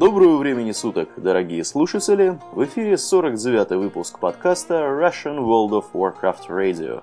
[0.00, 2.38] Доброго времени суток, дорогие слушатели!
[2.52, 7.02] В эфире 49-й выпуск подкаста Russian World of Warcraft Radio.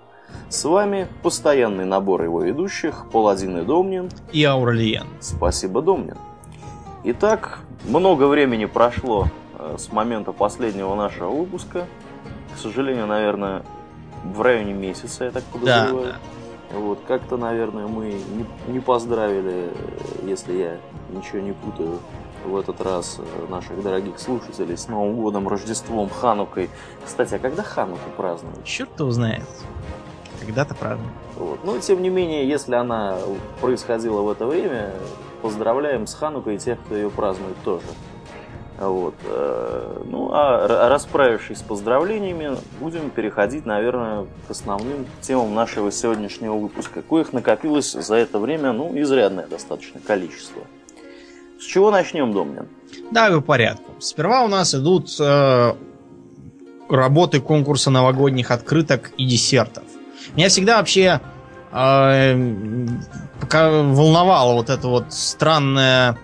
[0.50, 5.06] С вами постоянный набор его ведущих Паладин и Домнин и Ауралиен.
[5.20, 6.18] Спасибо, Домнин.
[7.04, 9.28] Итак, много времени прошло
[9.60, 11.86] э, с момента последнего нашего выпуска.
[12.56, 13.62] К сожалению, наверное,
[14.24, 16.04] в районе месяца, я так подозреваю.
[16.04, 16.20] Да,
[16.72, 16.80] да.
[16.80, 19.70] Вот, как-то, наверное, мы не, не поздравили,
[20.24, 20.78] если я
[21.12, 22.00] ничего не путаю,
[22.48, 26.70] в этот раз э, наших дорогих слушателей с Новым годом, Рождеством, Ханукой.
[27.06, 28.64] Кстати, а когда Хануку празднуют?
[28.64, 29.44] Черт его знает.
[30.40, 31.14] Когда-то празднуют.
[31.36, 31.64] Вот.
[31.64, 33.18] Но, тем не менее, если она
[33.62, 34.92] происходила в это время,
[35.42, 37.86] поздравляем с Ханукой тех, кто ее празднует тоже.
[38.80, 39.16] Вот.
[39.26, 47.02] Э, ну, а расправившись с поздравлениями, будем переходить, наверное, к основным темам нашего сегодняшнего выпуска,
[47.02, 50.62] коих накопилось за это время, ну, изрядное достаточно количество.
[51.60, 52.68] С чего начнем, Домнин?
[53.12, 53.94] Да, по порядку.
[54.00, 55.74] Сперва у нас идут э,
[56.90, 59.84] работы конкурса новогодних открыток и десертов.
[60.36, 61.20] Меня всегда вообще
[61.72, 62.88] э,
[63.52, 66.18] волновала вот эта вот странная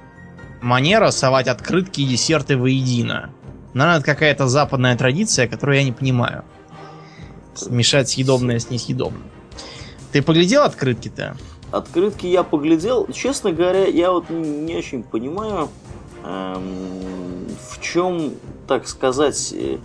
[0.62, 3.32] манера совать открытки и десерты воедино.
[3.74, 6.44] Наверное, это какая-то западная традиция, которую я не понимаю.
[7.70, 9.24] Мешать съедобное с несъедобным.
[10.12, 11.36] Ты поглядел открытки-то?
[11.74, 13.08] Открытки я поглядел.
[13.12, 15.70] Честно говоря, я вот не очень понимаю,
[16.24, 18.34] эм, в чем,
[18.68, 19.78] так сказать, э,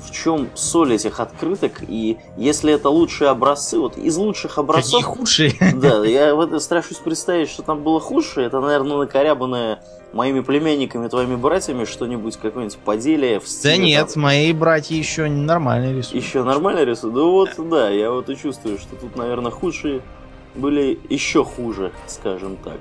[0.00, 5.00] в чем соль этих открыток, и если это лучшие образцы, вот из лучших образцов...
[5.00, 5.52] Какие худшие?
[5.74, 9.82] Да, я вот страшусь представить, что там было худшее, это, наверное, накорябанное
[10.12, 13.74] моими племянниками, твоими братьями что-нибудь, какое-нибудь поделие в стиле...
[13.74, 14.22] Да нет, там...
[14.22, 16.24] мои братья еще нормально рисуют.
[16.24, 17.16] Еще нормально рисуют?
[17.16, 17.64] Ну вот, да.
[17.64, 20.00] да, я вот и чувствую, что тут, наверное, худшие
[20.54, 22.78] были еще хуже, скажем так.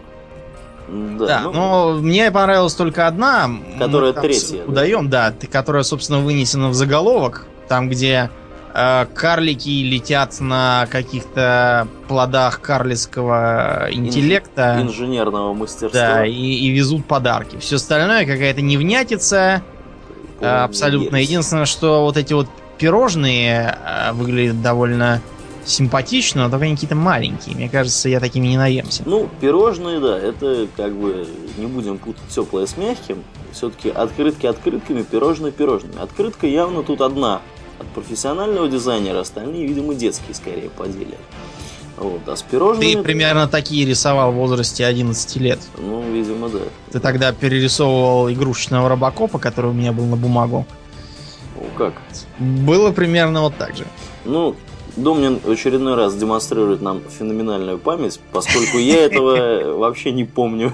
[0.88, 3.50] Да, да ну, но мне понравилась только одна.
[3.80, 4.64] Которая третья.
[4.66, 5.34] Удаем, да?
[5.40, 7.48] да, которая, собственно, вынесена в заголовок.
[7.70, 8.30] Там, где
[8.74, 14.78] э, карлики летят на каких-то плодах карлицкого интеллекта.
[14.80, 16.00] Ин- инженерного мастерства.
[16.00, 17.58] Да, и, и везут подарки.
[17.58, 19.64] Все остальное какая-то невнятица.
[20.40, 21.16] Помню, абсолютно.
[21.16, 22.48] Единственное, что вот эти вот
[22.78, 25.22] пирожные э, выглядят довольно
[25.66, 27.56] симпатично, но только они какие-то маленькие.
[27.56, 29.04] Мне кажется, я такими не наемся.
[29.06, 33.24] Ну, пирожные, да, это как бы не будем путать теплое с мягким.
[33.52, 36.02] Все-таки открытки открытками, пирожные пирожными.
[36.02, 37.42] Открытка явно тут одна
[37.80, 41.18] от профессионального дизайнера, остальные, видимо, детские скорее по деле.
[41.98, 42.94] Вот, а с пирожными...
[42.94, 45.60] Ты примерно такие рисовал в возрасте 11 лет.
[45.78, 46.60] Ну, видимо, да.
[46.92, 50.66] Ты тогда перерисовывал игрушечного робокопа, который у меня был на бумагу.
[51.56, 51.94] Ну, как?
[52.40, 53.86] Было примерно вот так же.
[54.26, 54.56] Ну,
[54.96, 60.74] Домнин в очередной раз демонстрирует нам феноменальную память, поскольку я этого вообще не помню.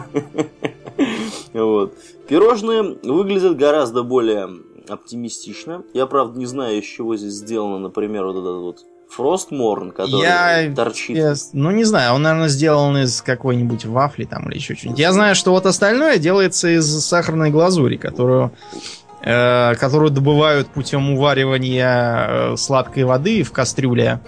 [1.54, 1.94] Вот.
[2.28, 4.50] Пирожные выглядят гораздо более
[4.88, 5.84] оптимистично.
[5.94, 10.74] Я, правда, не знаю, из чего здесь сделано, например, вот этот вот Фростморн, который я,
[10.76, 11.18] торчит.
[11.18, 15.00] Я, ну, не знаю, он, наверное, сделан из какой-нибудь вафли там или еще что-нибудь.
[15.00, 18.52] Я знаю, что вот остальное делается из сахарной глазури, которую
[19.22, 24.22] которую добывают путем уваривания э, сладкой воды в кастрюле,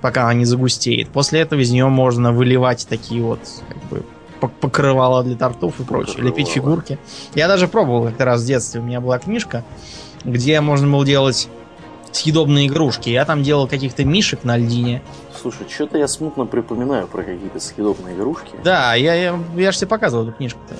[0.00, 1.08] пока она не загустеет.
[1.08, 4.04] После этого из нее можно выливать такие вот как бы
[4.48, 6.36] покрывала для тортов и прочее, покрывало.
[6.36, 6.98] лепить фигурки.
[7.34, 9.64] Я даже пробовал как-то раз в детстве, у меня была книжка,
[10.24, 11.48] где можно было делать
[12.12, 13.10] съедобные игрушки.
[13.10, 15.02] Я там делал каких-то мишек на льдине.
[15.40, 18.52] Слушай, что-то я смутно припоминаю про какие-то съедобные игрушки.
[18.64, 20.74] Да, я, я, я же тебе показывал эту книжку-то.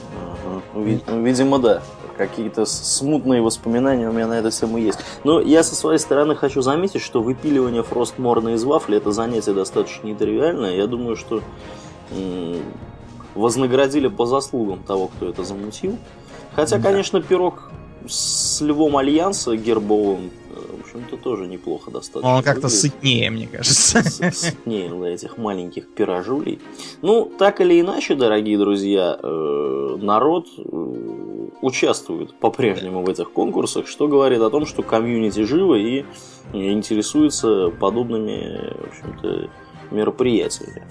[0.75, 1.21] Ага.
[1.21, 1.83] Видимо, да
[2.21, 4.99] какие-то смутные воспоминания у меня на эту тему есть.
[5.25, 10.07] Но я со своей стороны хочу заметить, что выпиливание фростморна из вафли это занятие достаточно
[10.07, 10.77] нетривиальное.
[10.77, 11.43] Я думаю, что
[13.35, 15.97] вознаградили по заслугам того, кто это замутил.
[16.55, 16.83] Хотя, да.
[16.83, 17.71] конечно, пирог
[18.07, 22.35] с Львом Альянса гербовым, э, в общем-то, тоже неплохо достаточно.
[22.37, 24.03] Он как-то сытнее, мне кажется.
[24.03, 26.61] Сытнее для этих маленьких пирожулей.
[27.01, 30.49] Ну, так или иначе, дорогие друзья, э, народ
[31.63, 36.05] участвует по-прежнему в этих конкурсах, что говорит о том, что комьюнити живо и
[36.53, 39.51] интересуется подобными, в общем-то,
[39.91, 40.83] мероприятиями.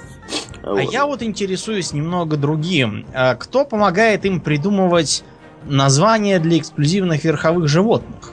[0.61, 0.93] А вот.
[0.93, 3.05] я вот интересуюсь немного другим.
[3.39, 5.23] Кто помогает им придумывать
[5.65, 8.31] название для эксклюзивных верховых животных.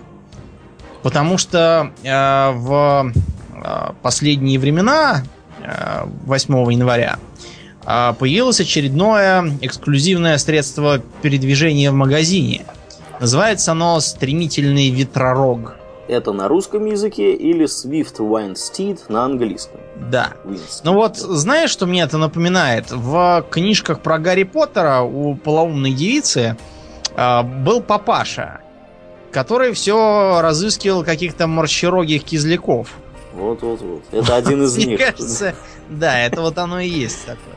[1.03, 5.23] Потому что э, в э, последние времена,
[5.63, 7.19] э, 8 января,
[7.87, 12.67] появилось очередное эксклюзивное средство передвижения в магазине.
[13.21, 15.77] Называется оно «Стремительный ветророг».
[16.09, 19.81] Это на русском языке или Swift Wind Steed на английском?
[20.11, 20.35] Да.
[20.45, 20.81] Winston.
[20.85, 22.93] Ну вот, знаешь, что мне это напоминает?
[22.93, 26.57] В книжках про Гарри Поттера у полоумной девицы
[27.17, 28.61] А, был папаша,
[29.33, 32.91] который все разыскивал каких-то морщерогих кизляков.
[33.33, 34.03] Вот-вот-вот.
[34.13, 35.01] Это один из Мне них.
[35.01, 35.55] кажется,
[35.89, 37.57] да, это вот оно и есть такое.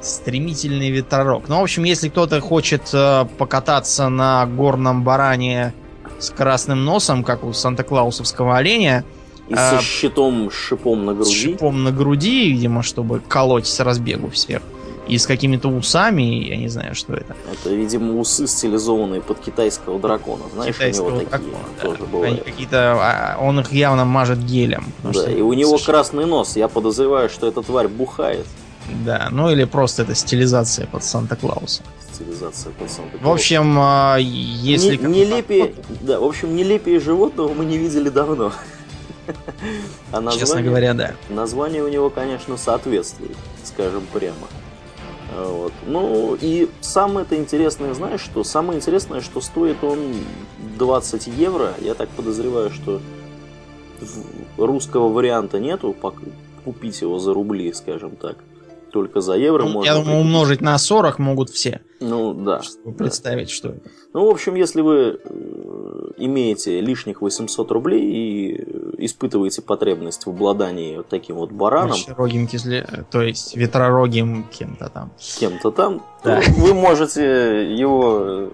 [0.00, 1.48] Стремительный ветророг.
[1.48, 5.72] Ну, в общем, если кто-то хочет э, покататься на горном баране
[6.18, 9.04] с красным носом, как у Санта-Клаусовского оленя,
[9.48, 11.34] И А, со щитом с шипом на с груди.
[11.52, 14.62] шипом на груди, видимо, чтобы колоть с разбегу всех,
[15.06, 17.36] и с какими-то усами, я не знаю, что это.
[17.52, 20.44] Это, видимо, усы, стилизованные под китайского дракона.
[20.54, 21.82] Знаешь, у Китайского него такие дракона, да.
[21.82, 22.42] тоже Они бывают.
[22.44, 24.86] какие-то, а, он их явно мажет гелем.
[25.02, 26.56] Да, и у него совершенно- красный нос.
[26.56, 28.46] Я подозреваю, что эта тварь бухает.
[29.04, 31.82] Да, ну или просто это стилизация под Санта-Клауса.
[32.12, 34.90] Стилизация под санта В общем, а, если...
[34.90, 38.52] не, как-то нелепее, да, в общем, нелепее животного мы не видели давно.
[40.12, 41.14] А Честно название, говоря, да.
[41.28, 44.46] название у него, конечно, соответствует, скажем прямо.
[45.34, 45.72] А, Вот.
[45.86, 48.44] Ну и самое это интересное, знаешь что?
[48.44, 50.14] Самое интересное, что стоит он
[50.78, 51.72] 20 евро.
[51.80, 53.00] Я так подозреваю, что
[54.58, 55.96] русского варианта нету,
[56.64, 58.36] купить его за рубли, скажем так.
[58.94, 59.88] Только за евро Ну, можно.
[59.88, 60.26] Я думаю, прикупить.
[60.26, 62.62] умножить на 40 могут все, Ну да.
[62.62, 63.90] чтобы представить, что это.
[64.12, 70.30] Ну, в общем, если вы э, имеете лишних 800 рублей и э, испытываете потребность в
[70.30, 75.10] обладании вот таким вот бараном, Морщерогим кизле- то есть ветророгим кем-то там.
[75.40, 76.40] кем-то там, Да.
[76.40, 78.50] то вы можете его э,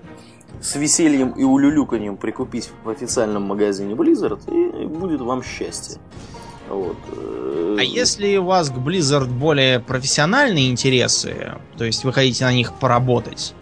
[0.63, 6.01] с весельем и улюлюканьем прикупить в официальном магазине Blizzard, и будет вам счастье.
[6.71, 6.97] Вот.
[7.13, 12.53] э, А если у вас к Blizzard более профессиональные интересы, то есть вы хотите на
[12.53, 13.55] них поработать,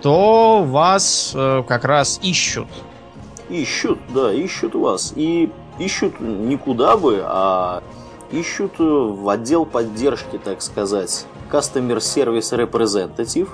[0.00, 2.68] то вас э, как раз ищут.
[3.50, 5.12] Ищут, да, ищут вас.
[5.14, 7.82] И ищут никуда бы, а
[8.32, 11.26] ищут э, в отдел поддержки, так сказать.
[11.50, 13.48] Customer Service Representative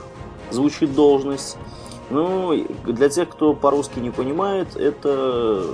[0.51, 1.57] звучит должность.
[2.11, 5.65] Ну, для тех, кто по-русски не понимает, это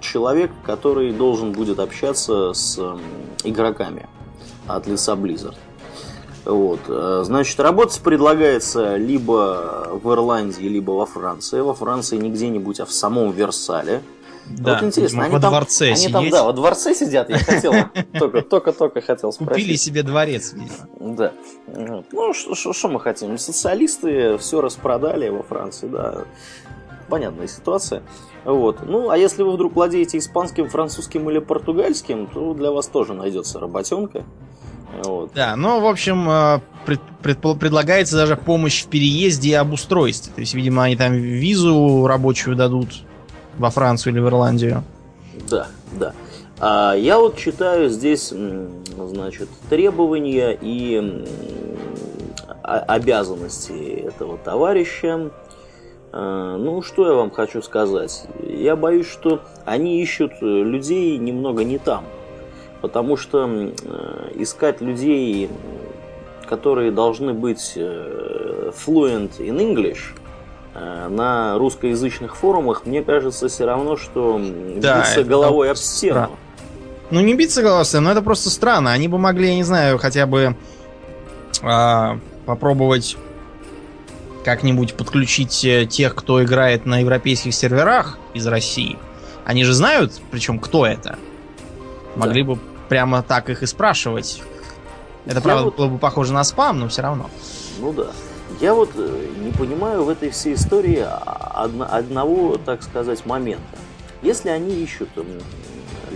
[0.00, 2.78] человек, который должен будет общаться с
[3.44, 4.08] игроками
[4.66, 5.56] от лица Blizzard.
[6.44, 6.80] Вот.
[6.88, 11.60] э, Значит, работать предлагается либо в Ирландии, либо во Франции.
[11.60, 14.02] Во Франции не где-нибудь, а в самом Версале.
[14.48, 16.32] Да, вот интересно, они во там, дворце они там, сидеть.
[16.32, 17.72] да, во дворце сидят, я хотел,
[18.18, 19.54] только, только, только хотел спросить.
[19.54, 20.54] Купили себе дворец.
[21.00, 21.32] Да.
[21.66, 23.38] Ну, что мы хотим?
[23.38, 26.26] Социалисты все распродали во Франции, да.
[27.08, 28.02] Понятная ситуация.
[28.44, 28.86] Вот.
[28.86, 33.60] Ну, а если вы вдруг владеете испанским, французским или португальским, то для вас тоже найдется
[33.60, 34.24] работенка.
[35.04, 35.30] Вот.
[35.34, 40.32] Да, ну, в общем, э, пред- предпол- предлагается даже помощь в переезде и обустройстве.
[40.34, 42.88] То есть, видимо, они там визу рабочую дадут
[43.58, 44.82] во Францию или в Ирландию.
[45.50, 46.12] Да, да.
[46.58, 48.32] А я вот читаю здесь,
[48.96, 51.24] значит, требования и
[52.62, 53.72] обязанности
[54.06, 55.30] этого товарища.
[56.18, 58.24] А, Ну, что я вам хочу сказать?
[58.42, 62.04] Я боюсь, что они ищут э, людей немного не там.
[62.80, 65.50] Потому что э, искать людей,
[66.48, 69.98] которые должны быть э, fluent in English,
[70.74, 74.40] э, на русскоязычных форумах, мне кажется, все равно, что
[74.76, 76.30] Да, биться головой об стену.
[77.10, 78.92] Ну, не биться голосом, но это просто странно.
[78.92, 80.56] Они бы могли, я не знаю, хотя бы
[81.62, 83.16] а, попробовать
[84.46, 88.96] как-нибудь подключить э, тех, кто играет на европейских серверах из России.
[89.44, 91.18] Они же знают, причем кто это.
[92.14, 92.56] Могли бы
[92.88, 94.40] прямо так их и спрашивать.
[95.26, 97.28] Это, Я правда, вот- было бы похоже на спам, но все равно.
[97.80, 98.12] Ну да.
[98.60, 103.76] Я вот э, не понимаю в этой всей истории одно- одного, так сказать, момента.
[104.22, 105.08] Если они ищут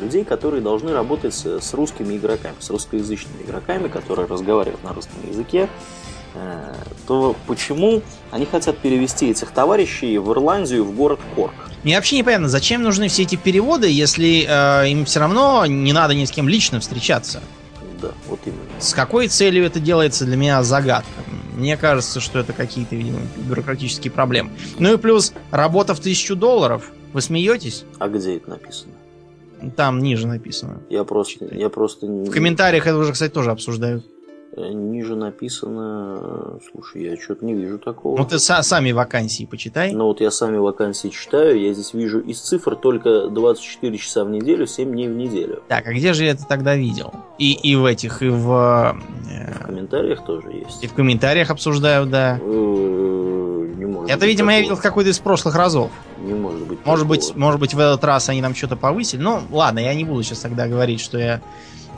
[0.00, 5.18] людей, которые должны работать с, с русскими игроками, с русскоязычными игроками, которые разговаривают на русском
[5.28, 5.68] языке,
[7.06, 11.54] то почему они хотят перевести этих товарищей в Ирландию, в город Корк?
[11.82, 16.14] Мне вообще непонятно, зачем нужны все эти переводы, если э, им все равно не надо
[16.14, 17.40] ни с кем лично встречаться.
[18.00, 18.60] Да, вот именно.
[18.78, 21.08] С какой целью это делается, для меня загадка.
[21.56, 24.50] Мне кажется, что это какие-то, видимо, бюрократические проблемы.
[24.78, 26.90] Ну и плюс, работа в тысячу долларов.
[27.12, 27.84] Вы смеетесь?
[27.98, 28.92] А где это написано?
[29.76, 30.80] Там ниже написано.
[30.88, 34.06] Я просто, я просто В комментариях это уже, кстати, тоже обсуждают.
[34.56, 36.58] Э, ниже написано.
[36.70, 38.16] Слушай, я что-то не вижу такого.
[38.18, 39.92] Ну ты са- сами вакансии почитай.
[39.92, 44.30] Ну вот я сами вакансии читаю, я здесь вижу из цифр только 24 часа в
[44.30, 45.62] неделю, 7 дней в неделю.
[45.68, 47.12] Так, а где же я это тогда видел?
[47.38, 48.96] И, и в этих, и в...
[49.30, 50.82] э, В комментариях тоже есть.
[50.82, 52.38] и в комментариях обсуждают, да.
[52.40, 52.44] Э,
[53.76, 54.62] Не может Это, видимо, я такого.
[54.62, 55.90] видел в какой-то из прошлых разов.
[56.18, 56.78] Не может быть.
[56.84, 57.16] Может такого.
[57.16, 59.20] быть, может быть, в этот раз они нам что-то повысили.
[59.22, 61.40] Ну, ладно, я не буду сейчас тогда говорить, что я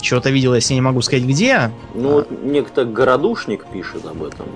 [0.03, 1.71] чего-то видел, если не могу сказать где.
[1.95, 4.47] Ну вот некто городушник пишет об этом.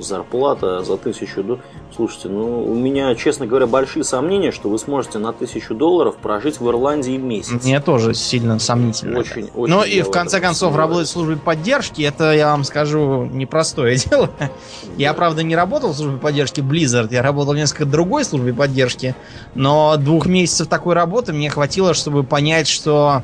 [0.00, 1.64] зарплата за тысячу долларов.
[1.94, 6.58] Слушайте, ну у меня, честно говоря, большие сомнения, что вы сможете на тысячу долларов прожить
[6.58, 7.62] в Ирландии месяц.
[7.62, 9.20] Мне тоже сильно сомнительно.
[9.20, 9.72] Очень, очень.
[9.72, 14.28] Ну и в конце концов работать в службе поддержки, это, я вам скажу, непростое дело.
[14.40, 14.50] Да.
[14.96, 19.14] Я, правда, не работал в службе поддержки Blizzard, я работал в несколько другой службе поддержки,
[19.54, 23.22] но двух месяцев такой работы мне хватило, чтобы понять, что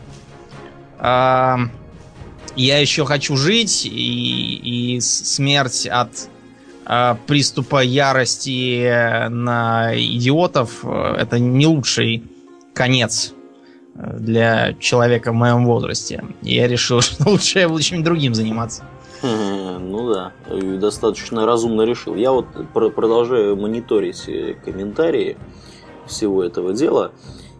[1.01, 6.29] я еще хочу жить, и, и смерть от
[6.87, 12.25] э, приступа ярости на идиотов э, это не лучший
[12.75, 13.33] конец
[13.95, 16.25] э, для человека в моем возрасте.
[16.43, 18.85] Я решил, что лучше я буду чем-нибудь другим заниматься.
[19.23, 20.33] Ну да,
[20.79, 22.15] достаточно разумно решил.
[22.15, 25.37] Я вот продолжаю мониторить э, комментарии
[26.07, 27.13] всего этого дела.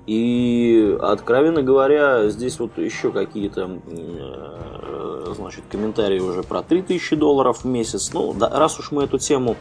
[0.07, 7.67] И, откровенно говоря, здесь вот еще какие-то э, значит, комментарии уже про 3000 долларов в
[7.67, 8.13] месяц.
[8.13, 9.57] Ну, да, раз уж мы эту тему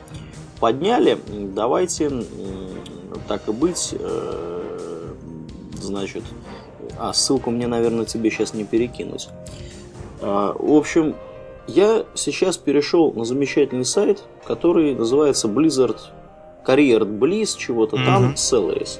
[0.59, 2.23] подняли, давайте,
[3.27, 5.13] так и быть, э,
[5.81, 6.23] значит,
[6.97, 9.29] а ссылку мне, наверное, тебе сейчас не перекинуть.
[10.21, 11.15] А, в общем,
[11.67, 15.97] я сейчас перешел на замечательный сайт, который называется Blizzard
[16.65, 18.05] Career Bliss, чего-то mm-hmm.
[18.05, 18.99] там, Salaries.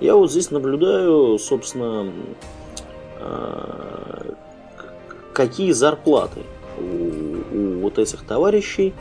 [0.00, 2.12] Я вот здесь наблюдаю, собственно,
[3.20, 4.34] а,
[5.32, 6.40] какие зарплаты
[6.78, 8.94] у, у вот этих товарищей.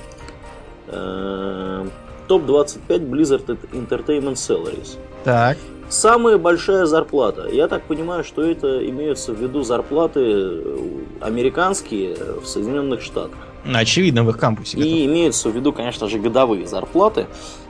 [0.87, 1.87] А,
[2.27, 4.97] Топ-25 Blizzard Entertainment Salaries.
[5.23, 5.57] Так.
[5.89, 7.47] Самая большая зарплата.
[7.51, 10.61] Я так понимаю, что это имеются в виду зарплаты
[11.19, 13.39] американские в Соединенных Штатах.
[13.65, 14.77] Очевидно, в их кампусе.
[14.77, 17.25] И имеются в виду, конечно же, годовые зарплаты.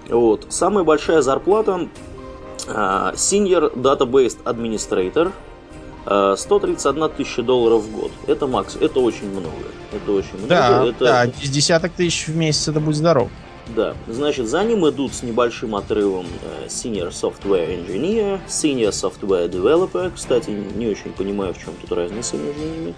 [0.10, 0.48] Вот.
[0.50, 1.88] Самая большая зарплата
[2.68, 5.32] Senior Database Administrator
[6.06, 8.12] 131 тысяча долларов в год.
[8.28, 9.68] Это макс, это очень много.
[9.92, 10.48] Это очень много.
[10.48, 11.06] Да, это...
[11.06, 13.30] да, из десяток тысяч в месяц это будет здоров.
[13.76, 16.26] Да, значит, за ним идут с небольшим отрывом
[16.68, 22.62] Senior Software Engineer, Senior Software Developer, кстати, не очень понимаю, в чем тут разница между
[22.62, 22.96] ними,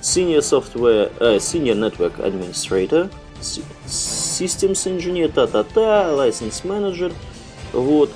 [0.00, 3.08] Senior Software, uh, Senior Network Administrator,
[3.86, 7.12] Systems Engineer, та-та-та, License Manager,
[7.72, 8.10] вот,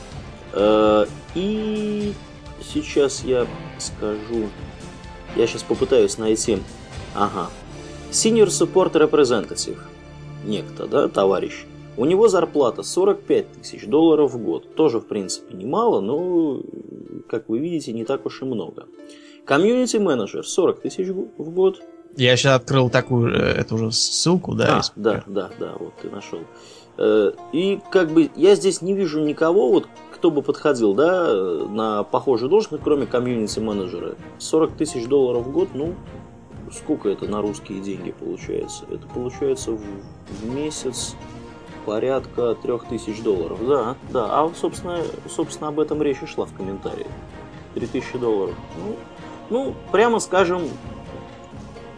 [1.35, 2.13] и
[2.63, 3.47] сейчас я
[3.79, 4.49] скажу,
[5.37, 6.59] я сейчас попытаюсь найти,
[7.15, 7.51] ага,
[8.11, 9.79] Senior Support Representative,
[10.45, 14.75] некто, да, товарищ, у него зарплата 45 тысяч долларов в год.
[14.75, 16.61] Тоже, в принципе, немало, но,
[17.29, 18.87] как вы видите, не так уж и много.
[19.45, 21.81] Комьюнити менеджер 40 тысяч в год.
[22.17, 24.79] Я сейчас открыл такую э, эту же ссылку, да?
[24.79, 26.41] А, да, да, да, вот ты нашел.
[26.99, 29.87] Э, и как бы я здесь не вижу никого, вот
[30.17, 31.33] кто бы подходил, да,
[31.69, 34.15] на похожую должность, кроме комьюнити менеджера.
[34.39, 35.95] 40 тысяч долларов в год, ну,
[36.73, 38.85] сколько это на русские деньги получается?
[38.91, 41.15] Это получается в, в месяц
[41.85, 43.59] порядка 3000 долларов.
[43.67, 44.27] Да, да.
[44.31, 47.07] А, собственно, собственно, об этом речь и шла в комментарии.
[47.75, 48.55] 3000 долларов.
[48.79, 48.97] Ну,
[49.51, 50.63] ну прямо скажем,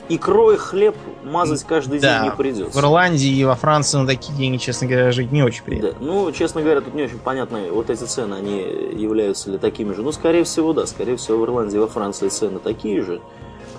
[0.09, 2.79] икрой хлеб мазать каждый да, день не придется.
[2.79, 5.91] В Ирландии и во Франции на такие деньги, честно говоря, жить не очень приятно.
[5.91, 5.97] Да.
[6.01, 10.03] Ну, честно говоря, тут не очень понятно, вот эти цены, они являются ли такими же.
[10.03, 10.87] Ну, скорее всего, да.
[10.87, 13.21] Скорее всего, в Ирландии и во Франции цены такие же.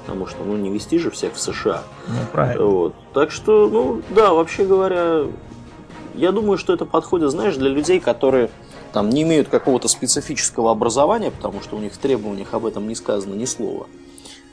[0.05, 1.83] Потому что, ну, не вести же всех в США.
[2.07, 2.65] Ну, правильно.
[2.65, 2.95] Вот.
[3.13, 5.25] Так что, ну, да, вообще говоря,
[6.15, 8.49] я думаю, что это подходит, знаешь, для людей, которые
[8.91, 12.95] там не имеют какого-то специфического образования, потому что у них в требованиях об этом не
[12.95, 13.85] сказано ни слова.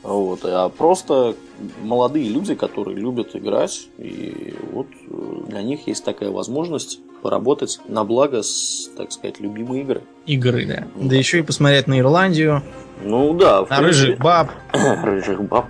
[0.03, 1.35] Вот, а просто
[1.81, 8.03] молодые люди, которые любят играть, и вот э, для них есть такая возможность поработать на
[8.03, 10.03] благо с, так сказать, любимой игры.
[10.25, 10.87] Игры, да.
[10.95, 12.61] Да, да еще и посмотреть на Ирландию.
[13.03, 13.65] Ну да.
[13.69, 14.51] На рыжих баб.
[14.73, 15.65] рыжих баб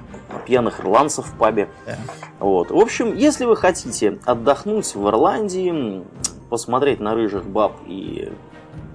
[0.46, 1.70] пьяных ирландцев в пабе.
[1.86, 1.98] Да.
[2.40, 2.72] Вот.
[2.72, 6.04] В общем, если вы хотите отдохнуть в Ирландии,
[6.50, 8.32] посмотреть на рыжих баб и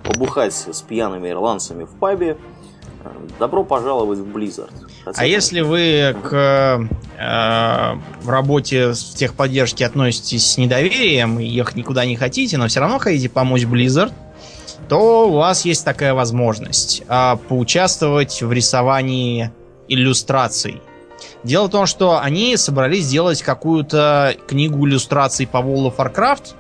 [0.03, 2.39] побухать с пьяными ирландцами в пабе,
[3.05, 3.09] э,
[3.39, 4.73] добро пожаловать в Blizzard.
[5.05, 12.05] А если вы к э, в работе в техподдержке относитесь с недоверием и ехать никуда
[12.05, 14.13] не хотите, но все равно хотите помочь Blizzard,
[14.89, 19.51] то у вас есть такая возможность э, поучаствовать в рисовании
[19.89, 20.81] иллюстраций
[21.45, 26.55] Дело в том, что они собрались сделать какую-то книгу иллюстраций по World of Warcraft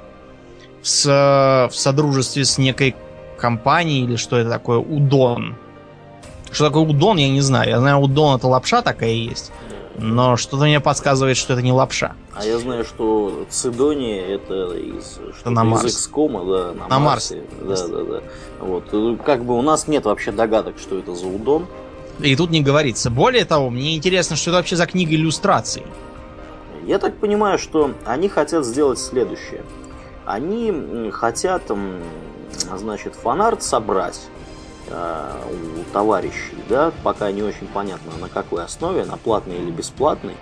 [0.82, 1.04] с,
[1.70, 2.96] в содружестве с некой
[3.38, 5.56] компанией или что это такое, Удон.
[6.52, 7.70] Что такое Удон, я не знаю.
[7.70, 9.50] Я знаю, Удон это лапша такая есть.
[9.98, 12.14] Но что-то мне подсказывает, что это не лапша.
[12.34, 15.84] А я знаю, что Цидония это из, что на Марс.
[15.84, 17.42] из XCOM, да, на, на Марсе.
[17.62, 17.88] Марсе.
[17.90, 18.22] Да, да, да.
[18.60, 19.20] Вот.
[19.22, 21.66] Как бы у нас нет вообще догадок, что это за Удон.
[22.20, 23.10] И тут не говорится.
[23.10, 25.82] Более того, мне интересно, что это вообще за книга иллюстраций.
[26.86, 29.62] Я так понимаю, что они хотят сделать следующее.
[30.24, 31.62] они хотят,
[32.76, 34.20] значит, фанарт собрать
[34.92, 40.34] у товарищей, да, пока не очень понятно на какой основе, на платной или бесплатной.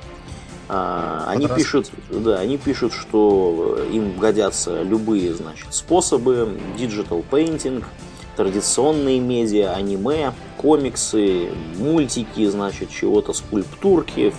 [0.69, 7.85] Э, они пишут, да, они пишут, что им годятся любые, значит, способы, digital painting,
[8.37, 14.33] традиционные медиа, аниме, комиксы, мультики, значит, чего-то, скульптурки.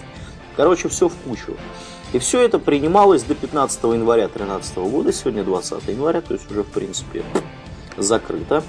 [0.56, 1.58] Короче, все в кучу.
[2.14, 6.64] И все это принималось до 15 января 2013 года, сегодня 20 января, то есть уже,
[6.64, 7.24] в принципе,
[7.98, 8.64] закрыто.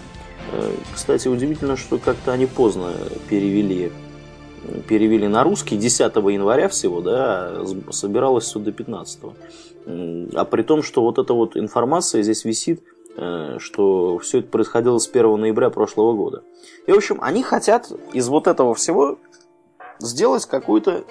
[0.94, 2.92] Кстати, удивительно, что как-то они поздно
[3.28, 3.92] перевели,
[4.88, 9.20] перевели на русский 10 января всего, да, собиралось все до 15.
[10.34, 12.82] А при том, что вот эта вот информация здесь висит,
[13.16, 16.44] э, что все это происходило с 1 ноября прошлого года.
[16.86, 19.18] И, в общем, они хотят из вот этого всего
[19.98, 21.04] сделать какую-то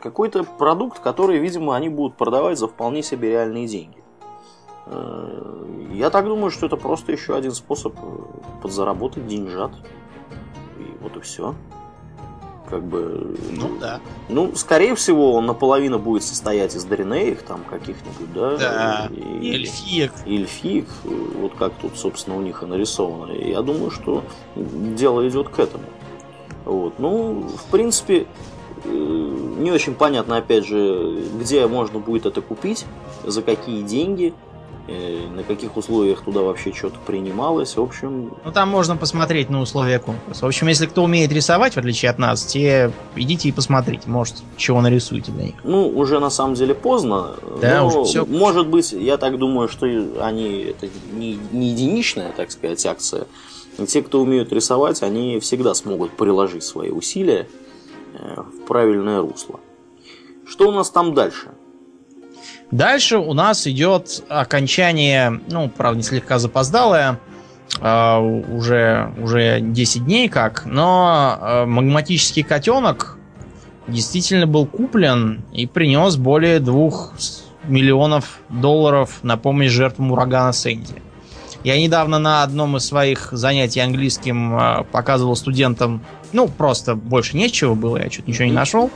[0.00, 3.99] какой-то продукт, который, видимо, они будут продавать за вполне себе реальные деньги.
[4.86, 9.72] Э, я так думаю, что это просто еще один способ э, подзаработать деньжат.
[10.78, 11.54] И вот и все.
[12.68, 13.36] Как бы.
[13.50, 14.00] Ну да.
[14.28, 18.56] Ну, скорее всего, он наполовину будет состоять из дренеек, там каких-нибудь, да?
[18.56, 19.08] Да.
[19.10, 20.12] И, и эльфиек.
[20.24, 23.32] И эльфиек, вот как тут, собственно, у них и нарисовано.
[23.32, 24.22] И я думаю, что
[24.54, 25.84] дело идет к этому.
[26.64, 26.98] Вот.
[26.98, 28.28] Ну, в принципе,
[28.84, 32.86] Э, не очень понятно, опять же, где можно будет это купить,
[33.24, 34.49] за какие деньги, э,
[35.34, 37.76] на каких условиях туда вообще что-то принималось.
[37.76, 38.34] В общем...
[38.44, 40.44] Ну, там можно посмотреть на условия конкурса.
[40.44, 44.08] В общем, если кто умеет рисовать, в отличие от нас, те идите и посмотрите.
[44.08, 45.54] Может, чего нарисуете для них.
[45.64, 47.34] Ну, уже на самом деле поздно.
[47.60, 48.24] Да, уже все.
[48.26, 49.86] Может быть, я так думаю, что
[50.20, 50.60] они...
[50.70, 53.26] Это не, не единичная, так сказать, акция.
[53.78, 57.46] И те, кто умеют рисовать, они всегда смогут приложить свои усилия
[58.20, 59.60] Э, в правильное русло.
[60.46, 61.52] Что у нас там дальше?
[62.70, 67.18] Дальше у нас идет окончание, ну, правда, не слегка запоздалое,
[67.80, 73.18] э, уже, уже 10 дней как, но э, магматический котенок
[73.88, 76.90] действительно был куплен и принес более 2
[77.64, 81.02] миллионов долларов на помощь жертвам урагана Сэнди.
[81.62, 87.74] Я недавно на одном из своих занятий английским э, показывал студентам, ну, просто больше нечего
[87.74, 88.90] было, я что-то ничего не нашел.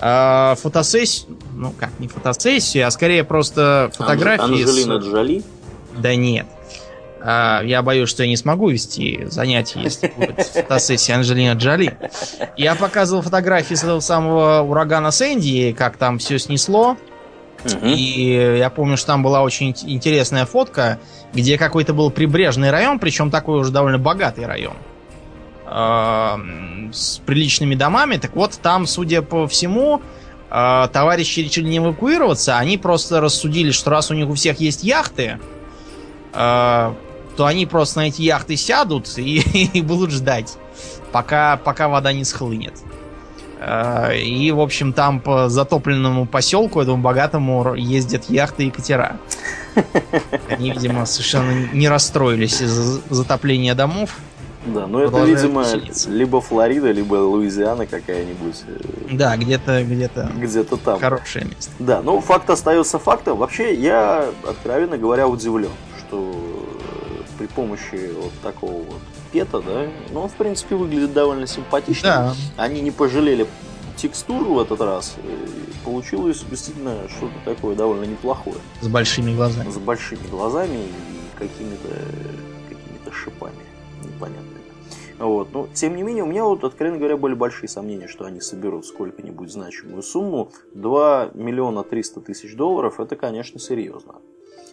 [0.00, 4.62] А, фотосессию, ну как, не фотосессию, а скорее просто фотографии.
[4.62, 5.04] Анжелина с...
[5.04, 5.42] Джоли?
[5.98, 6.46] Да нет.
[7.20, 11.96] А, я боюсь, что я не смогу вести занятия, если будет фотосессия Анжелина Джоли.
[12.56, 16.96] Я показывал фотографии с этого самого урагана Сэнди, как там все снесло.
[17.82, 20.98] И я помню, что там была очень интересная фотка,
[21.32, 24.74] где какой-то был прибрежный район, причем такой уже довольно богатый район
[25.66, 26.36] э,
[26.92, 28.16] с приличными домами.
[28.16, 30.02] Так вот, там, судя по всему,
[30.50, 32.58] э, товарищи решили не эвакуироваться.
[32.58, 35.38] Они просто рассудили, что раз у них у всех есть яхты,
[36.32, 36.92] э,
[37.36, 39.38] то они просто на эти яхты сядут и,
[39.72, 40.56] и будут ждать,
[41.12, 42.74] пока, пока вода не схлынет.
[43.60, 49.18] И, в общем, там по затопленному поселку, этому богатому, ездят яхты и катера.
[50.48, 54.16] Они, видимо, совершенно не расстроились из-за затопления домов.
[54.66, 56.10] Да, но это, видимо, веселиться.
[56.10, 58.64] либо Флорида, либо Луизиана какая-нибудь.
[58.66, 60.98] Э, да, где-то где-то где-то там.
[61.00, 61.70] Хорошее место.
[61.78, 63.38] Да, ну факт остается фактом.
[63.38, 66.34] Вообще, я, откровенно говоря, удивлен, что
[67.38, 69.00] при помощи вот такого вот
[69.32, 72.08] пета, да, ну, он, в принципе, выглядит довольно симпатично.
[72.08, 72.34] Да.
[72.56, 73.46] Они не пожалели
[73.96, 75.16] текстуру в этот раз.
[75.22, 78.56] И получилось действительно что-то такое довольно неплохое.
[78.80, 79.70] С большими глазами.
[79.70, 81.88] С большими глазами и какими-то
[82.68, 83.64] какими шипами
[84.04, 84.58] непонятными.
[85.18, 85.52] Вот.
[85.52, 88.86] Но, тем не менее, у меня, вот, откровенно говоря, были большие сомнения, что они соберут
[88.86, 90.52] сколько-нибудь значимую сумму.
[90.74, 94.16] 2 миллиона 300 тысяч долларов– это, конечно, серьезно.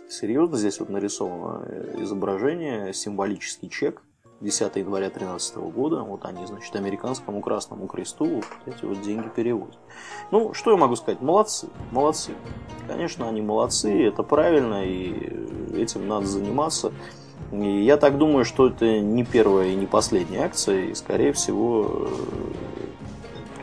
[0.07, 4.03] Серьезно, здесь вот нарисовано э, изображение, символический чек
[4.45, 6.01] 10 января 2013 года.
[6.01, 9.77] Вот они, значит, американскому Красному Кресту вот эти вот деньги переводят.
[10.31, 11.19] Ну, что я могу сказать?
[11.21, 12.31] Молодцы, молодцы.
[12.87, 16.93] Конечно, они молодцы, это правильно, и этим надо заниматься.
[17.51, 22.07] И я так думаю, что это не первая и не последняя акция, и, скорее всего,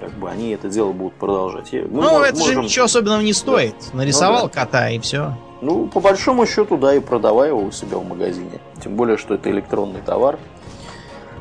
[0.01, 1.73] как бы они это дело будут продолжать.
[1.73, 2.23] Мы ну, можем...
[2.23, 3.77] это же ничего особенного не стоит.
[3.93, 3.99] Да.
[3.99, 4.65] Нарисовал ну, да.
[4.65, 5.35] кота и все.
[5.61, 8.59] Ну, по большому счету, да, и продавай его у себя в магазине.
[8.83, 10.41] Тем более, что это электронный товар.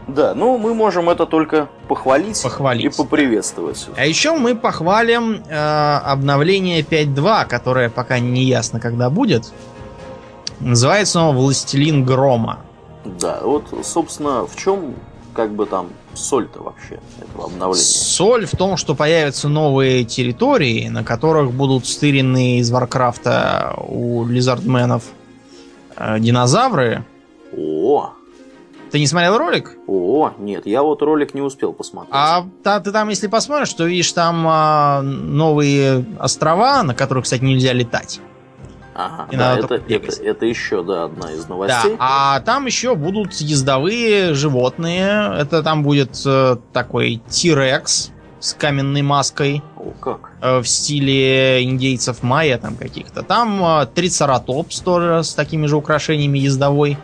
[0.07, 2.93] Да, ну мы можем это только похвалить, похвалить.
[2.93, 3.87] и поприветствовать.
[3.95, 9.51] А еще мы похвалим э, обновление 5.2, которое пока не ясно, когда будет.
[10.59, 12.59] Называется он «Властелин грома».
[13.03, 14.95] Да, вот, собственно, в чем
[15.33, 17.83] как бы там соль-то вообще этого обновления?
[17.83, 25.03] Соль в том, что появятся новые территории, на которых будут стырены из Варкрафта у лизардменов
[25.95, 27.05] э, динозавры.
[27.57, 28.11] О!
[28.91, 29.77] Ты не смотрел ролик?
[29.87, 32.13] О, нет, я вот ролик не успел посмотреть.
[32.13, 37.41] А та, ты там, если посмотришь, то видишь там а, новые острова, на которых, кстати,
[37.43, 38.19] нельзя летать.
[38.93, 41.95] Ага, И да, это, это, это еще, да, одна из Да, новостей.
[41.97, 45.33] а там еще будут ездовые животные.
[45.39, 50.31] Это там будет э, такой Тирекс с каменной маской О, как?
[50.41, 53.23] э, в стиле индейцев майя там каких-то.
[53.23, 56.97] Там э, Трицератопс тоже с такими же украшениями ездовой.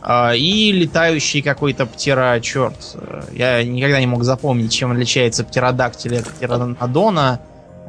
[0.00, 2.96] А, И летающий какой-то птера, черт.
[3.32, 7.40] Я никогда не мог запомнить, чем отличается птеродактиль от птеранодона.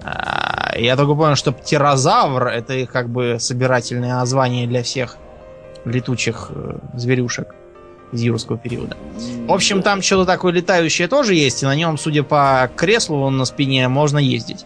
[0.03, 5.17] А, Я только понял, что птерозавр это как бы собирательное название для всех
[5.85, 7.55] летучих э, зверюшек
[8.11, 8.97] из юрского периода.
[9.47, 13.45] В общем, там что-то такое летающее тоже есть, и на нем, судя по креслу на
[13.45, 14.65] спине, можно ездить.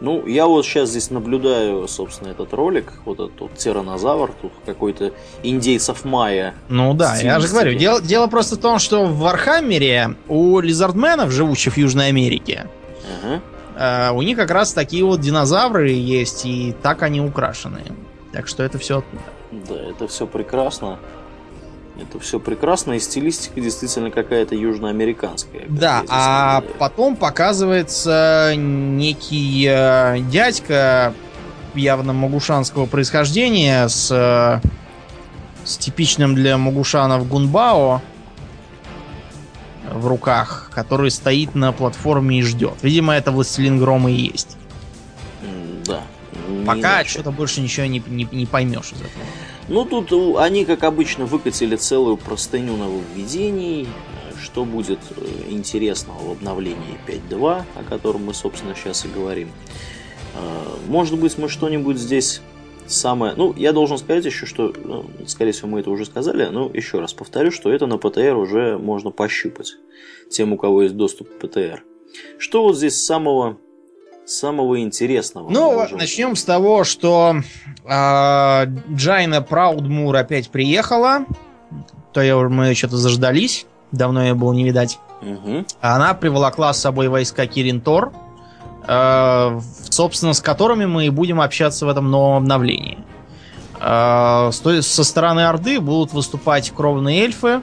[0.00, 2.92] Ну, я вот сейчас здесь наблюдаю, собственно, этот ролик.
[3.04, 6.54] Вот этот вот тиранозавр, тут какой-то индейцев майя.
[6.68, 10.60] Ну да, я же говорю, дело, дело просто в том, что в Warhammer е у
[10.60, 12.68] lizardmen ов, живущих в Южной Америке,
[13.24, 13.40] Ага.
[13.76, 17.82] э, у них как раз такие вот динозавры есть, и так они украшены.
[18.32, 19.22] Так что это все оттуда.
[19.50, 20.98] Да, это все прекрасно.
[21.98, 25.62] Это все прекрасно, и стилистика действительно какая-то южноамериканская.
[25.62, 31.12] как Да, а потом показывается некий э, дядька
[31.74, 34.60] явно могушанского происхождения с, э,
[35.64, 38.00] с типичным для могушанов гунбао
[39.92, 42.74] в руках, который стоит на платформе и ждет.
[42.82, 44.56] Видимо, это Властелин Грома и есть.
[45.84, 46.02] Да.
[46.66, 49.24] Пока что-то больше ничего не, не, не поймешь из этого.
[49.68, 53.84] Ну, тут у- они, как обычно, выкатили целую простыню нововведений.
[53.84, 59.50] Э, Что будет э, интересного в обновлении 5.2, о котором мы, собственно, сейчас и говорим.
[60.34, 60.38] Э,
[60.86, 62.40] Может быть, мы что-нибудь здесь
[62.86, 63.34] самое...
[63.36, 67.00] Ну, я должен сказать еще, что, ну, скорее всего, мы это уже сказали, но еще
[67.00, 69.74] раз повторю, что это на ПТР уже можно пощупать.
[70.30, 71.82] Тем, у кого есть доступ к ПТР.
[72.38, 73.58] Что вот здесь самого,
[74.28, 75.48] самого интересного?
[75.50, 77.36] Ну, можем- начнем с того, что
[77.84, 81.24] э, Джайна Праудмур опять приехала.
[82.12, 83.66] То я, мы что-то заждались.
[83.92, 84.98] Давно ее было не видать.
[85.22, 85.66] Мгм.
[85.80, 88.12] Она приволокла с собой войска Кирин Тор,
[88.86, 89.62] э, в-
[89.92, 92.98] собственно, с которыми мы и будем общаться в этом новом обновлении.
[93.80, 97.62] Э, со стороны Орды будут выступать кровные эльфы,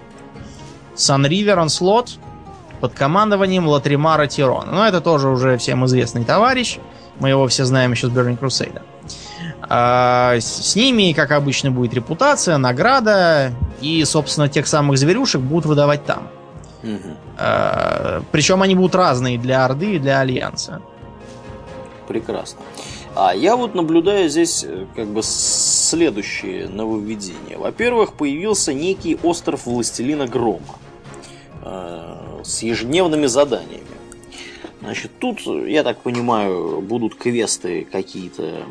[0.95, 2.17] Санривер, Анслот,
[2.85, 4.71] под командованием Латримара Тирона.
[4.71, 6.77] Но это тоже уже всем известный товарищ.
[7.19, 8.79] Мы его все знаем еще с Burning Crusade.
[9.63, 16.05] А, с ними, как обычно, будет репутация, награда, и, собственно, тех самых зверюшек будут выдавать
[16.05, 16.27] там.
[16.83, 17.17] Мгм.
[18.31, 20.79] Причем они будут разные для Орды и для Альянса.
[22.07, 22.61] Прекрасно.
[23.15, 27.57] А я вот наблюдаю здесь э, как бы следующие нововведения.
[27.57, 30.75] Во-первых, появился некий остров Властелина Грома
[31.63, 33.83] э, с ежедневными заданиями.
[34.81, 38.65] Значит, тут, я так понимаю, будут квесты какие-то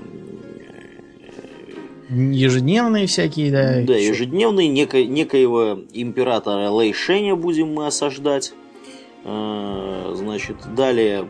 [2.10, 3.80] Ежедневные всякие, да.
[3.82, 8.52] да, ежедневные, неко- некоего императора Лейшеня будем мы осаждать.
[9.24, 11.26] Э, Значит, далее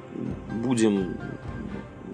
[0.62, 1.16] будем...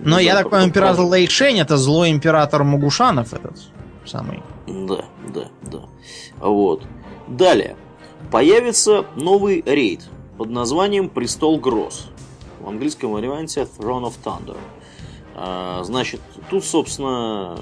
[0.03, 3.59] Но я так понимаю, император Лейшень это злой император Мугушанов этот
[4.05, 4.43] самый.
[4.67, 5.81] Да, да, да.
[6.39, 6.85] Вот.
[7.27, 7.77] Далее.
[8.31, 10.03] Появится новый рейд
[10.41, 12.07] под названием Престол Гроз.
[12.61, 14.57] В английском варианте Throne of Thunder.
[15.35, 17.59] А, Значит, тут, собственно,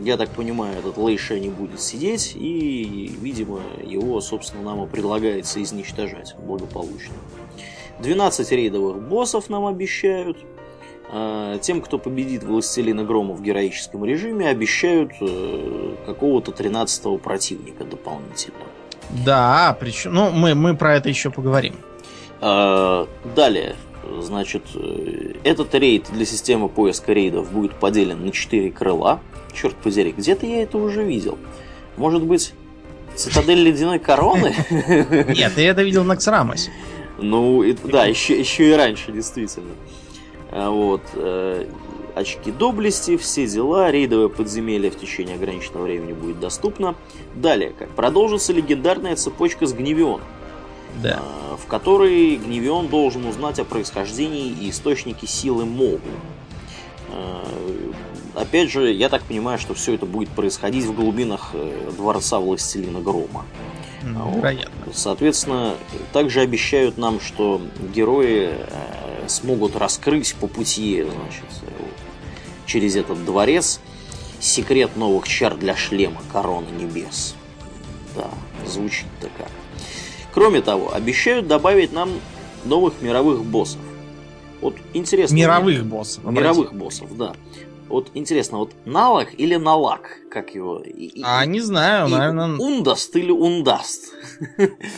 [0.00, 5.62] я так понимаю, этот Лейша не будет сидеть, и, видимо, его, собственно, нам и предлагается
[5.62, 7.12] изничтожать благополучно.
[7.98, 10.38] 12 рейдовых боссов нам обещают.
[11.10, 18.71] А, Тем, кто победит Властелина Грома в героическом режиме, обещают э, какого-то 13-го противника дополнительно.
[19.10, 20.14] Да, причем.
[20.14, 21.74] Ну, мы, мы про это еще поговорим.
[22.40, 23.76] А, Далее,
[24.20, 29.20] значит, э, этот рейд для системы поиска рейдов будет поделен на 4 крыла.
[29.54, 31.38] Черт подери, где-то я это уже видел.
[31.96, 32.54] Может быть,
[33.14, 34.54] Цитадель Ледяной Короны?
[34.70, 36.70] Нет, ты это видел на Ксрамосе.
[37.18, 39.74] Ну, да, еще, еще и раньше, действительно.
[40.50, 41.02] А, Вот.
[42.14, 46.94] Очки доблести, все дела, рейдовое подземелье в течение ограниченного времени будет доступно.
[47.34, 50.26] Далее, как продолжится легендарная цепочка с Гневионом,
[51.02, 51.22] Да.
[51.22, 56.00] а, в которой Гневион должен узнать о происхождении и источнике силы Могу.
[57.10, 57.44] А,
[58.34, 63.00] Опять же, я так понимаю, что все это будет происходить в глубинах э, дворца Властелина
[63.00, 63.44] Грома.
[64.16, 64.68] А вот.
[64.94, 65.74] Соответственно,
[66.12, 67.60] также обещают нам, что
[67.94, 71.44] герои э, смогут раскрыть по пути, значит,
[72.66, 73.80] через этот дворец
[74.42, 77.36] Секрет новых чар для шлема Корона Небес.
[78.16, 78.28] Да,
[78.66, 79.48] звучит-то как.
[80.34, 82.10] Кроме того, обещают добавить нам
[82.64, 83.80] новых мировых боссов.
[84.60, 85.36] Вот интересно.
[85.36, 86.24] Мировых мне, боссов.
[86.24, 87.36] Мировых боссов, да.
[87.86, 90.82] Вот интересно, вот налак или налак, как его?
[91.22, 92.58] А, не знаю, и наверное...
[92.58, 94.12] Ундаст или ундаст?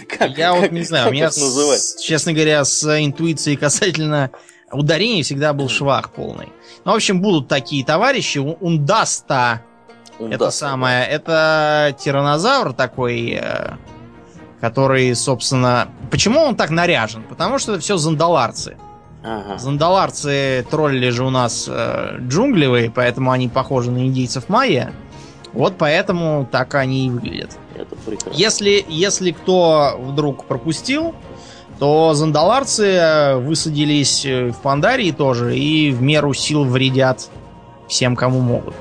[0.08, 4.30] как, Я как, вот не знаю, у меня, с, честно говоря, с интуицией касательно
[4.70, 6.48] ударений всегда был швах полный.
[6.84, 9.62] Ну, в общем, будут такие товарищи, ундаста,
[10.18, 13.72] Ундаст, это самое, это тиранозавр такой, э,
[14.60, 15.88] который, собственно...
[16.10, 17.24] Почему он так наряжен?
[17.24, 18.76] Потому что это все зандаларцы.
[19.24, 19.58] Ага.
[19.58, 24.92] Зандаларцы тролли же у нас э, джунглевые, поэтому они похожи на индейцев майя.
[25.52, 27.58] Вот поэтому так они и выглядят.
[27.74, 28.38] Это прекрасно.
[28.38, 31.14] Если, если кто вдруг пропустил,
[31.84, 37.28] то зандаларцы э, высадились э, в Пандарии тоже и в меру сил вредят
[37.88, 38.74] всем, кому могут.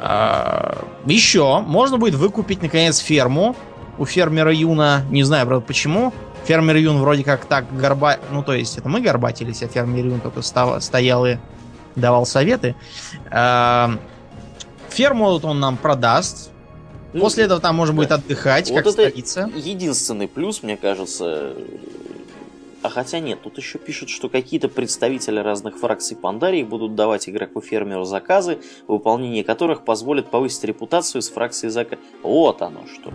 [0.00, 3.56] А, еще можно будет выкупить, наконец, ферму
[3.98, 5.02] у фермера Юна.
[5.10, 6.12] Не знаю, правда, почему.
[6.44, 8.18] Фермер Юн вроде как так горба...
[8.30, 10.80] Ну, то есть, это мы горбатились, а фермер Юн только став...
[10.84, 11.38] стоял и
[11.96, 12.76] давал советы.
[13.28, 13.90] А,
[14.88, 16.52] ферму он нам продаст.
[17.12, 17.96] После этого там можно да.
[17.96, 19.50] будет отдыхать, вот как это столица.
[19.54, 21.54] Единственный плюс, мне кажется.
[22.80, 28.04] А хотя нет, тут еще пишут, что какие-то представители разных фракций Пандарии будут давать игроку-фермеру
[28.04, 32.00] заказы, выполнение которых позволит повысить репутацию с фракцией заказа.
[32.22, 33.12] Вот оно что.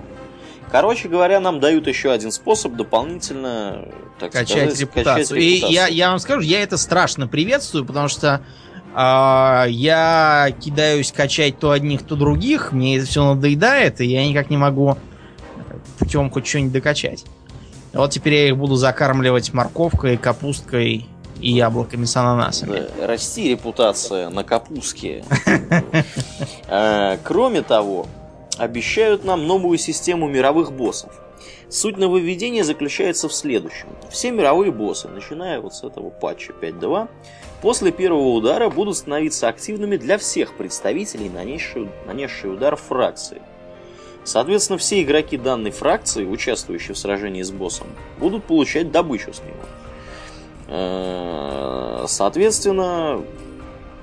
[0.70, 3.88] Короче говоря, нам дают еще один способ дополнительно
[4.20, 5.06] так качать, сказать, репутацию.
[5.06, 5.40] качать репутацию.
[5.40, 8.44] И я, я вам скажу, я это страшно приветствую, потому что
[8.96, 14.58] я кидаюсь качать то одних, то других, мне это все надоедает, и я никак не
[14.58, 14.98] могу
[16.00, 17.26] путем хоть что-нибудь докачать.
[17.94, 21.06] Вот теперь я их буду закармливать морковкой, капусткой
[21.40, 22.88] и яблоками с ананасами.
[22.98, 25.24] Да, расти репутация на капустке.
[26.68, 28.08] А, кроме того,
[28.58, 31.12] обещают нам новую систему мировых боссов.
[31.70, 33.88] Суть нововведения заключается в следующем.
[34.10, 37.08] Все мировые боссы, начиная вот с этого патча 5.2,
[37.64, 43.42] после первого удара будут становиться активными для всех представителей, нанесших, нанесших удар фракции.
[44.26, 47.88] Соответственно, все игроки данной фракции, участвующие в сражении с боссом,
[48.20, 49.64] будут получать добычу с него.
[50.68, 53.24] Э, соответственно,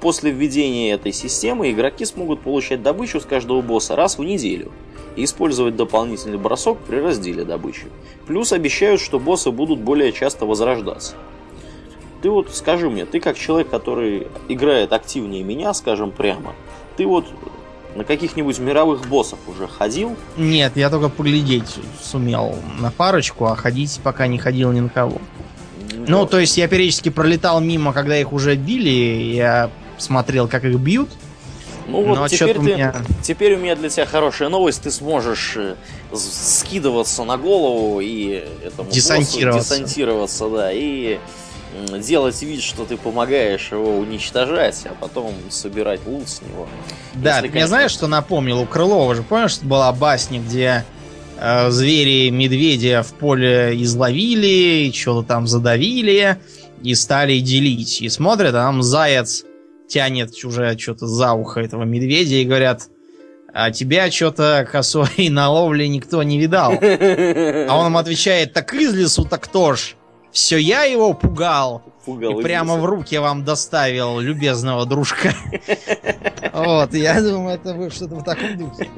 [0.01, 4.73] После введения этой системы игроки смогут получать добычу с каждого босса раз в неделю
[5.15, 7.85] и использовать дополнительный бросок при разделе добычи.
[8.27, 11.17] Плюс обещают, что боссы будут более часто возрождаться.
[12.23, 16.55] Ты вот скажи мне, ты как человек, который играет активнее меня, скажем прямо,
[16.97, 17.27] ты вот
[17.95, 20.17] на каких-нибудь мировых боссов уже ходил?
[20.37, 25.19] Нет, я только поглядеть сумел на парочку, а ходить пока не ходил ни на кого.
[26.07, 30.79] Ну, то есть я периодически пролетал мимо, когда их уже били, я смотрел, как их
[30.79, 31.09] бьют.
[31.89, 32.95] Ну вот теперь, ты, меня...
[33.23, 34.83] теперь у меня для тебя хорошая новость.
[34.83, 35.75] Ты сможешь э,
[36.15, 39.71] скидываться на голову и этому десантироваться.
[39.71, 41.19] Боссу, десантироваться, да, и
[41.99, 46.69] делать вид, что ты помогаешь его уничтожать, а потом собирать лут с него.
[47.15, 47.59] Да, Если, ты конечно...
[47.59, 48.61] мне знаешь, что напомнил?
[48.61, 50.85] У Крылова же, помнишь, была басня, где
[51.39, 56.39] э, звери медведя в поле изловили, что-то там задавили
[56.83, 58.01] и стали делить.
[58.03, 59.45] И смотрят, а там заяц
[59.89, 62.89] тянет уже что-то за ухо этого медведя и говорят,
[63.53, 66.73] а тебя что-то косой на ловле никто не видал.
[66.81, 69.95] А он им отвечает, так из лесу, так кто ж?
[70.33, 71.83] Все я его пугал.
[72.05, 75.35] Пугал и прямо в руки вам доставил любезного дружка.
[76.53, 78.89] Вот, я думаю, это вы что-то в таком духе.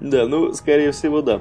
[0.00, 1.40] Да, ну, скорее всего, да.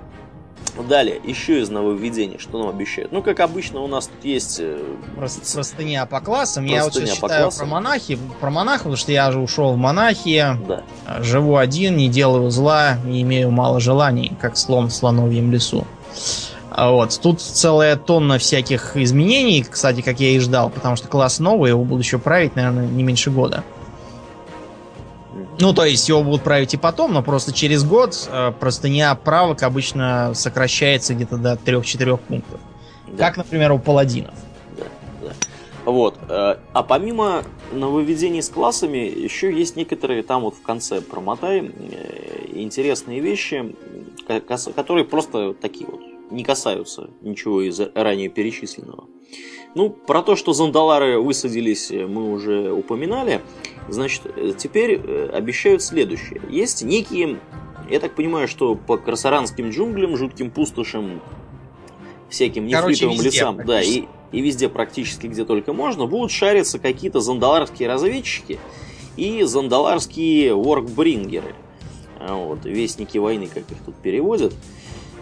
[0.89, 3.11] Далее, еще из нововведений, что нам обещают.
[3.11, 4.59] Ну, как обычно, у нас тут есть...
[4.59, 4.83] Э,
[5.15, 6.63] простыня по классам.
[6.63, 7.59] Простыня я вот сейчас читаю классам.
[7.59, 10.57] про монахи, про монахов, потому что я же ушел в монахи.
[10.67, 10.83] Да.
[11.19, 15.85] Живу один, не делаю зла, не имею мало желаний, как слон в слоновьем лесу.
[16.75, 17.19] А вот.
[17.21, 21.83] Тут целая тонна всяких изменений, кстати, как я и ждал, потому что класс новый, его
[21.83, 23.63] буду еще править, наверное, не меньше года.
[25.59, 29.61] Ну, то есть его будут править и потом, но просто через год э, простыня правок
[29.61, 32.59] обычно сокращается где-то до 3-4 пунктов.
[33.07, 33.27] Да.
[33.27, 34.33] Как, например, у паладинов.
[34.75, 34.85] Да,
[35.21, 35.33] да.
[35.85, 36.17] Вот.
[36.27, 42.45] Э, а помимо нововведений с классами, еще есть некоторые там вот в конце промотай э,
[42.53, 43.75] интересные вещи,
[44.75, 46.01] которые просто такие вот
[46.33, 49.05] не касаются ничего из ранее перечисленного.
[49.75, 53.41] Ну, про то, что зандалары высадились, мы уже упоминали.
[53.89, 56.41] Значит, э, теперь э, обещают следующее.
[56.49, 57.39] Есть некие,
[57.89, 61.21] я так понимаю, что по красаранским джунглям, жутким пустошам,
[62.29, 67.87] всяким нефритовым лесам, да, и, и везде практически, где только можно, будут шариться какие-то зандаларские
[67.87, 68.59] разведчики
[69.17, 71.55] и зандаларские воркбрингеры.
[72.19, 74.53] Вот, вестники войны, как их тут переводят.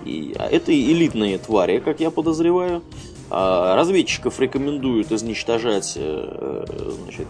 [0.06, 2.82] И, а это элитные твари, как я подозреваю.
[3.30, 6.66] А разведчиков рекомендуют изничтожать э,
[7.04, 7.28] значит,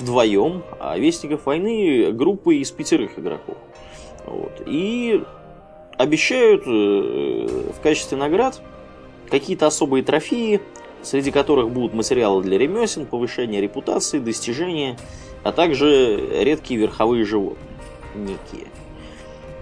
[0.00, 3.58] вдвоем, а вестников войны группы из пятерых игроков.
[4.24, 4.62] Вот.
[4.66, 5.22] И
[5.98, 8.62] обещают э, в качестве наград
[9.30, 10.62] какие-то особые трофеи,
[11.02, 14.98] среди которых будут материалы для ремесен, повышение репутации, достижения,
[15.42, 17.68] а также редкие верховые животные,
[18.14, 18.68] некие.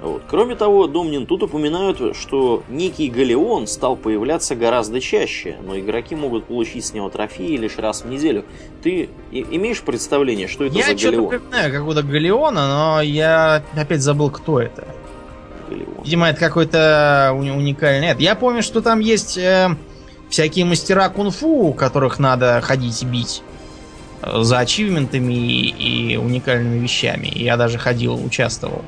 [0.02, 0.22] Вот.
[0.28, 6.46] Кроме того, Домнин тут упоминают, что некий галеон стал появляться гораздо чаще, но игроки могут
[6.46, 8.44] получить с него трофеи лишь раз в неделю.
[8.82, 11.22] Ты имеешь представление, что это я за галеон?
[11.22, 14.88] Я что-то знаю какого-то галеона, но я опять забыл, кто это.
[15.70, 16.02] Галеон.
[16.02, 18.08] Видимо, это какой-то уникальный.
[18.08, 19.68] Нет, я помню, что там есть э,
[20.28, 23.42] всякие мастера кунг-фу, которых надо ходить и бить
[24.20, 27.30] э, за ачивментами и, и уникальными вещами.
[27.32, 28.82] Я даже ходил, участвовал.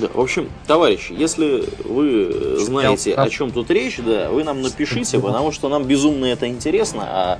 [0.00, 5.18] Да, в общем, товарищи, если вы знаете, о чем тут речь, да, вы нам напишите,
[5.18, 7.38] потому что нам безумно это интересно, а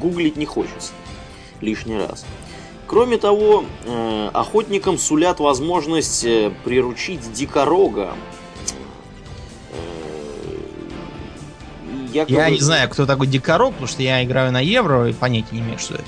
[0.00, 0.92] гуглить не хочется
[1.60, 2.24] лишний раз.
[2.86, 8.14] Кроме того, э, охотникам сулят возможность э, приручить дикорога.
[9.72, 9.76] Э,
[12.12, 12.36] якобы...
[12.36, 15.60] Я не знаю, кто такой дикорог, потому что я играю на евро и понятия не
[15.60, 16.04] имею, что это.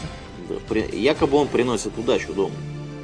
[0.49, 0.81] Да, при...
[0.97, 2.55] Якобы он приносит удачу дому.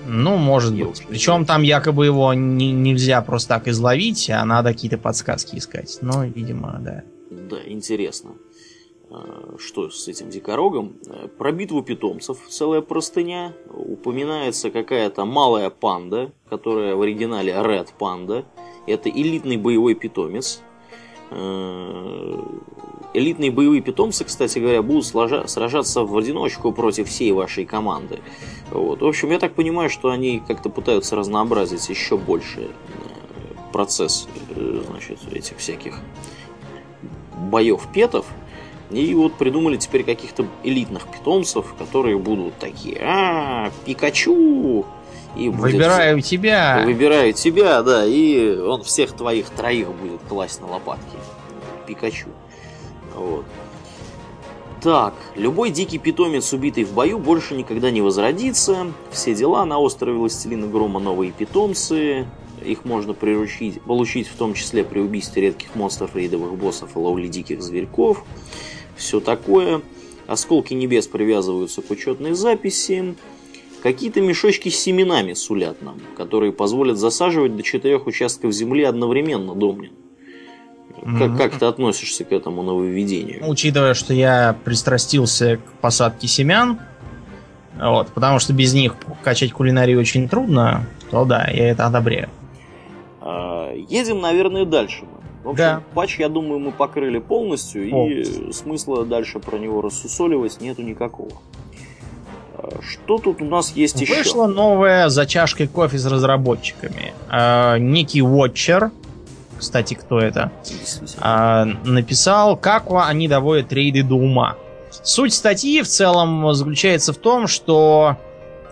[0.09, 1.05] Ну, может быть.
[1.07, 5.99] Причем там якобы его не, нельзя просто так изловить, а надо какие-то подсказки искать.
[6.01, 7.03] Ну, видимо, да.
[7.31, 8.31] Да, интересно.
[9.11, 10.97] А, что с этим дикорогом?
[11.37, 13.55] Про битву питомцев целая простыня.
[13.71, 18.45] Упоминается какая-то малая панда, которая в оригинале Red Panda.
[18.87, 20.63] Это элитный боевой питомец.
[21.31, 22.45] А,
[23.15, 28.21] элитные боевые питомцы, кстати говоря, будут сражаться в одиночку против всей вашей команды.
[28.71, 29.01] Вот.
[29.01, 32.69] В общем, я так понимаю, что они как-то пытаются разнообразить еще больше э,
[33.73, 35.99] процесс э, значит, этих всяких
[37.51, 38.27] боев петов.
[38.91, 44.87] И вот придумали теперь каких-то элитных питомцев, которые будут такие, а, Пикачу!
[45.37, 46.31] И Выбираю все...
[46.31, 46.83] тебя!
[46.85, 51.17] Выбираю тебя, да, и он всех твоих троих будет класть на лопатки.
[51.87, 52.29] Пикачу.
[53.15, 53.45] Вот.
[54.81, 58.93] Так, любой дикий питомец, убитый в бою, больше никогда не возродится.
[59.11, 62.27] Все дела, на острове Властелина Грома новые питомцы.
[62.65, 67.27] Их можно приручить, получить в том числе при убийстве редких монстров, рейдовых боссов и ловли
[67.27, 68.25] диких зверьков.
[68.97, 69.81] Все такое.
[70.27, 73.17] Осколки небес привязываются к учетной записи.
[73.83, 79.93] Какие-то мешочки с семенами сулят нам, которые позволят засаживать до четырех участков земли одновременно, Домнин.
[81.19, 83.49] Как, как ты относишься к этому нововведению?
[83.49, 86.81] Учитывая, что я пристрастился к посадке семян,
[87.81, 92.29] вот, потому что без них качать кулинарию очень трудно, то да, я это одобряю.
[93.21, 95.05] А, едем, наверное, дальше.
[95.45, 95.83] В общем, да.
[95.95, 101.31] патч, я думаю, мы покрыли полностью, полностью, и смысла дальше про него рассусоливать нету никакого.
[102.81, 104.17] Что тут у нас есть еще?
[104.17, 107.13] Вышла новая за чашкой кофе с разработчиками.
[107.31, 108.91] Э, некий Watcher,
[109.59, 110.53] кстати, кто это,
[111.19, 114.57] а, написал, как они доводят рейды до ума.
[115.03, 118.17] Суть статьи в целом заключается в том, что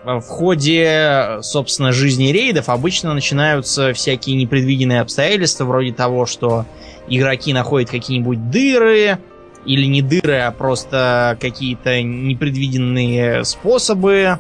[0.05, 6.65] в ходе, собственно, жизни рейдов обычно начинаются всякие непредвиденные обстоятельства, вроде того, что
[7.09, 9.19] игроки находят какие-нибудь дыры,
[9.67, 14.39] или не дыры, а просто какие-то непредвиденные способы,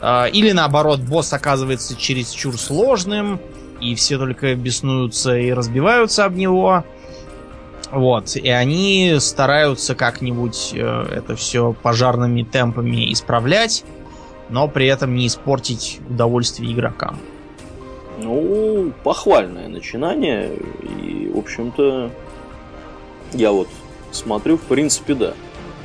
[0.00, 3.40] а, или наоборот, босс оказывается чересчур сложным,
[3.80, 6.84] и все только беснуются и разбиваются об него.
[7.90, 13.84] Вот, и они стараются как-нибудь э, это все пожарными темпами исправлять,
[14.48, 17.18] но при этом не испортить удовольствие игрокам.
[18.18, 20.52] Ну, похвальное начинание,
[21.02, 22.10] и, в общем-то,
[23.32, 23.68] я вот
[24.12, 25.34] смотрю, в принципе, да.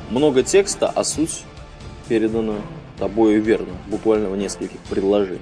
[0.09, 1.43] Много текста, а суть
[2.07, 2.55] передана
[2.97, 5.41] тобой верно, буквально в нескольких предложениях.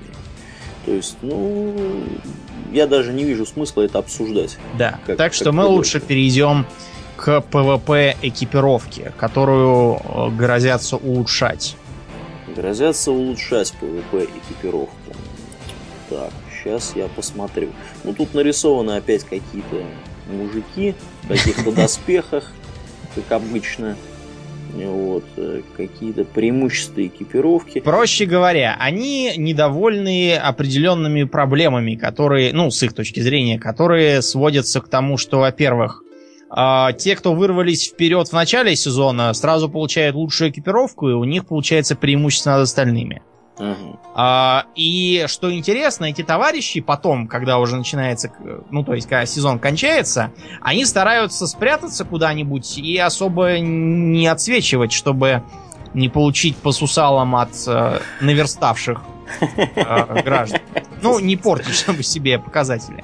[0.86, 1.73] То есть, ну,
[2.71, 4.57] я даже не вижу смысла это обсуждать.
[4.77, 6.65] Да, как, так что мы лучше перейдем
[7.15, 11.77] к PvP экипировке, которую э, грозятся улучшать.
[12.53, 15.15] Грозятся улучшать PvP экипировку.
[16.09, 17.69] Так, сейчас я посмотрю.
[18.03, 19.84] Ну, тут нарисованы опять какие-то
[20.27, 22.51] мужики в каких-то доспехах,
[23.16, 23.95] как обычно
[24.74, 27.80] вот, э, какие-то преимущества экипировки.
[27.80, 34.89] Проще говоря, они недовольны определенными проблемами, которые, ну, с их точки зрения, которые сводятся к
[34.89, 36.01] тому, что, во-первых,
[36.49, 41.47] а, те, кто вырвались вперед в начале сезона, сразу получают лучшую экипировку, и у них
[41.47, 43.24] получается преимущество над остальными.
[44.16, 48.32] А, и что интересно, эти товарищи потом, когда уже начинается,
[48.72, 50.32] ну то есть когда сезон кончается,
[50.62, 55.43] они стараются спрятаться куда-нибудь и особо не отсвечивать, чтобы
[55.93, 59.01] не получить по сусалам от э, наверставших
[59.41, 60.62] э, граждан.
[61.01, 63.04] Ну, не портить, чтобы себе показатели.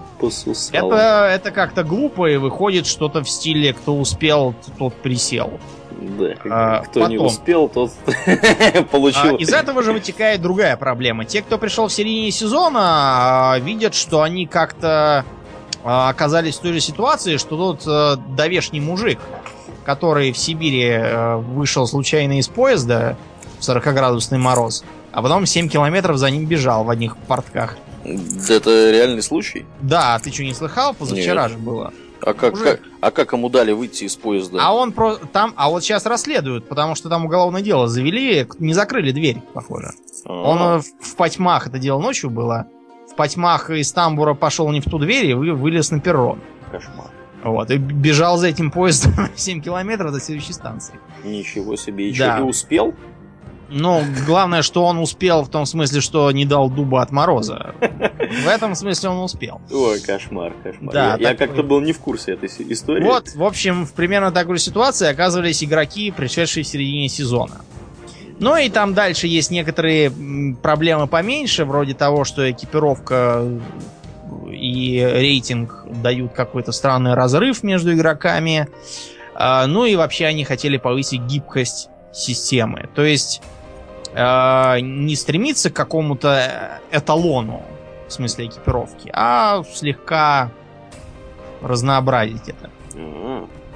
[0.96, 5.60] Это, это как-то глупо и выходит что-то в стиле «кто успел, тот присел».
[6.02, 7.10] Да, а, кто потом.
[7.10, 7.92] не успел, тот
[8.92, 9.36] получил.
[9.36, 11.26] А, из этого же вытекает другая проблема.
[11.26, 15.26] Те, кто пришел в середине сезона, а, видят, что они как-то
[15.84, 19.20] а, оказались в той же ситуации, что тот а, довешний мужик,
[19.86, 23.18] который в Сибири а, вышел случайно из поезда
[23.60, 27.78] в 40-градусный мороз, а потом 7 километров за ним бежал в одних портках.
[28.04, 29.66] Это реальный случай?
[29.82, 30.94] Да, ты что, не слыхал?
[30.94, 31.52] Позавчера Нет.
[31.52, 31.94] же было.
[32.22, 34.60] А как, как, а как ему дали выйти из поезда?
[34.62, 38.74] А он про там, а вот сейчас расследуют, потому что там уголовное дело завели, не
[38.74, 39.92] закрыли дверь, похоже.
[40.26, 40.50] А-а-а.
[40.50, 42.68] Он э, в, в потьмах, это дело ночью было,
[43.10, 46.42] в потьмах из тамбура пошел не в ту дверь и вы, вылез на перрон.
[46.72, 47.10] Кошмар.
[47.44, 51.00] Вот, и бежал за этим поездом 7 километров до следующей станции.
[51.24, 52.40] Ничего себе, еще да.
[52.40, 52.94] и успел?
[53.72, 57.76] Ну, главное, что он успел в том смысле, что не дал дуба от мороза.
[57.80, 59.62] В этом смысле он успел.
[59.72, 60.94] Ой, кошмар, кошмар.
[60.94, 61.22] Да, я, так...
[61.22, 63.04] я как-то был не в курсе этой истории.
[63.04, 67.62] Вот, в общем, в примерно такой ситуации оказывались игроки, пришедшие в середине сезона.
[68.40, 70.12] Ну и там дальше есть некоторые
[70.62, 73.46] проблемы поменьше, вроде того, что экипировка
[74.50, 78.68] и рейтинг дают какой-то странный разрыв между игроками.
[79.36, 82.90] А, ну и вообще они хотели повысить гибкость системы.
[82.96, 83.42] То есть
[84.14, 87.64] э, не стремиться к какому-то эталону,
[88.08, 90.52] в смысле экипировки, а слегка
[91.62, 92.70] разнообразить это.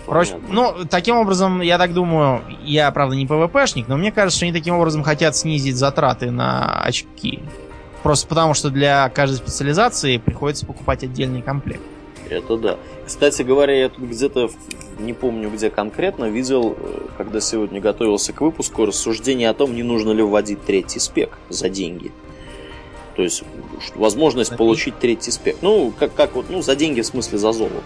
[0.06, 4.46] Проще, ну, таким образом, я так думаю, я, правда, не ПВПшник, но мне кажется, что
[4.46, 7.42] они таким образом хотят снизить затраты на очки.
[8.02, 11.84] Просто потому, что для каждой специализации приходится покупать отдельный комплект.
[12.34, 12.80] Это да.
[13.06, 14.50] Кстати говоря, я тут где-то,
[15.00, 19.84] не помню где конкретно, видел, э, когда сегодня готовился к выпуску, рассуждение о том, не
[19.84, 22.12] нужно ли вводить третий спек за деньги.
[23.16, 23.44] То есть
[23.96, 24.58] возможность Напи?
[24.58, 25.58] получить третий спек.
[25.62, 27.84] Ну, как, как вот, ну, за деньги в смысле за золото.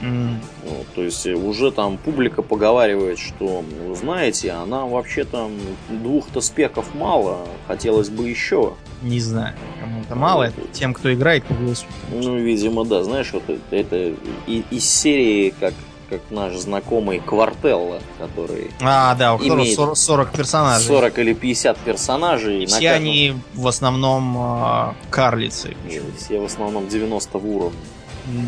[0.00, 0.36] Mm.
[0.64, 5.52] Ну, то есть уже там публика поговаривает, что, вы знаете, она вообще там
[5.88, 8.74] двух-то спеков мало, хотелось бы еще.
[9.02, 11.86] Не знаю, кому-то мало, это тем, кто играет по голосу.
[12.12, 14.14] Ну, видимо, да, знаешь, вот это, это
[14.46, 15.74] из серии, как
[16.08, 20.86] как наш знакомый Квартелло, который А, да, у которого 40, 40 персонажей.
[20.86, 22.62] 40 или 50 персонажей.
[22.62, 25.76] И все они в основном э, карлицы.
[26.16, 27.78] Все в основном 90 в уровне.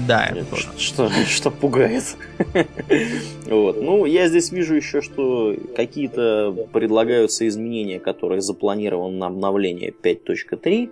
[0.06, 0.68] Да, это тоже.
[0.78, 2.16] Что, что пугает.
[3.46, 3.80] вот.
[3.80, 10.90] Ну, я здесь вижу еще, что какие-то предлагаются изменения, которые запланированы на обновление 5.3.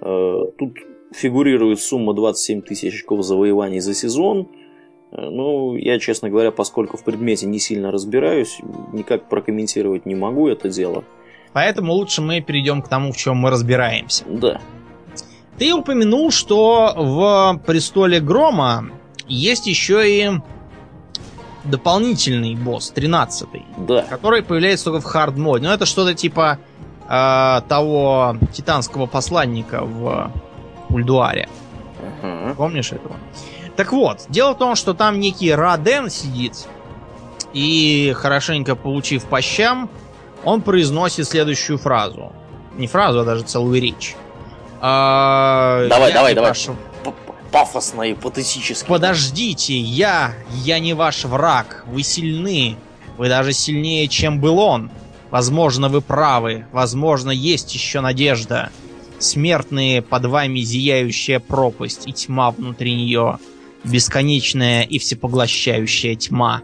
[0.00, 0.78] Э, тут
[1.12, 4.48] фигурирует сумма 27 тысяч очков завоеваний за сезон.
[5.10, 8.60] Э, ну, я, честно говоря, поскольку в предмете не сильно разбираюсь,
[8.92, 11.04] никак прокомментировать не могу это дело.
[11.52, 14.24] Поэтому лучше мы перейдем к тому, в чем мы разбираемся.
[14.28, 14.60] Да.
[15.58, 18.90] Ты упомянул, что в Престоле Грома
[19.26, 20.30] есть еще и
[21.64, 23.64] дополнительный босс, 13-й.
[23.76, 24.02] Да.
[24.02, 25.66] Который появляется только в хард моде.
[25.66, 26.58] Ну, это что-то типа
[27.08, 30.32] э, того титанского посланника в
[30.88, 31.48] Ульдуаре.
[32.22, 32.54] Uh-huh.
[32.54, 33.16] Помнишь этого?
[33.76, 36.66] Так вот, дело в том, что там некий Раден сидит,
[37.52, 39.88] и хорошенько получив по щам,
[40.44, 42.32] он произносит следующую фразу.
[42.76, 44.16] Не фразу, а даже целую речь.
[44.80, 46.50] А, давай, давай, давай.
[46.50, 46.68] Ваш...
[47.50, 48.86] Пафосно и патетически.
[48.86, 51.84] Подождите, я, я не ваш враг.
[51.86, 52.76] Вы сильны.
[53.16, 54.90] Вы даже сильнее, чем был он.
[55.30, 56.66] Возможно, вы правы.
[56.72, 58.70] Возможно, есть еще надежда.
[59.18, 63.38] Смертные под вами зияющая пропасть и тьма внутри нее.
[63.82, 66.62] Бесконечная и всепоглощающая тьма.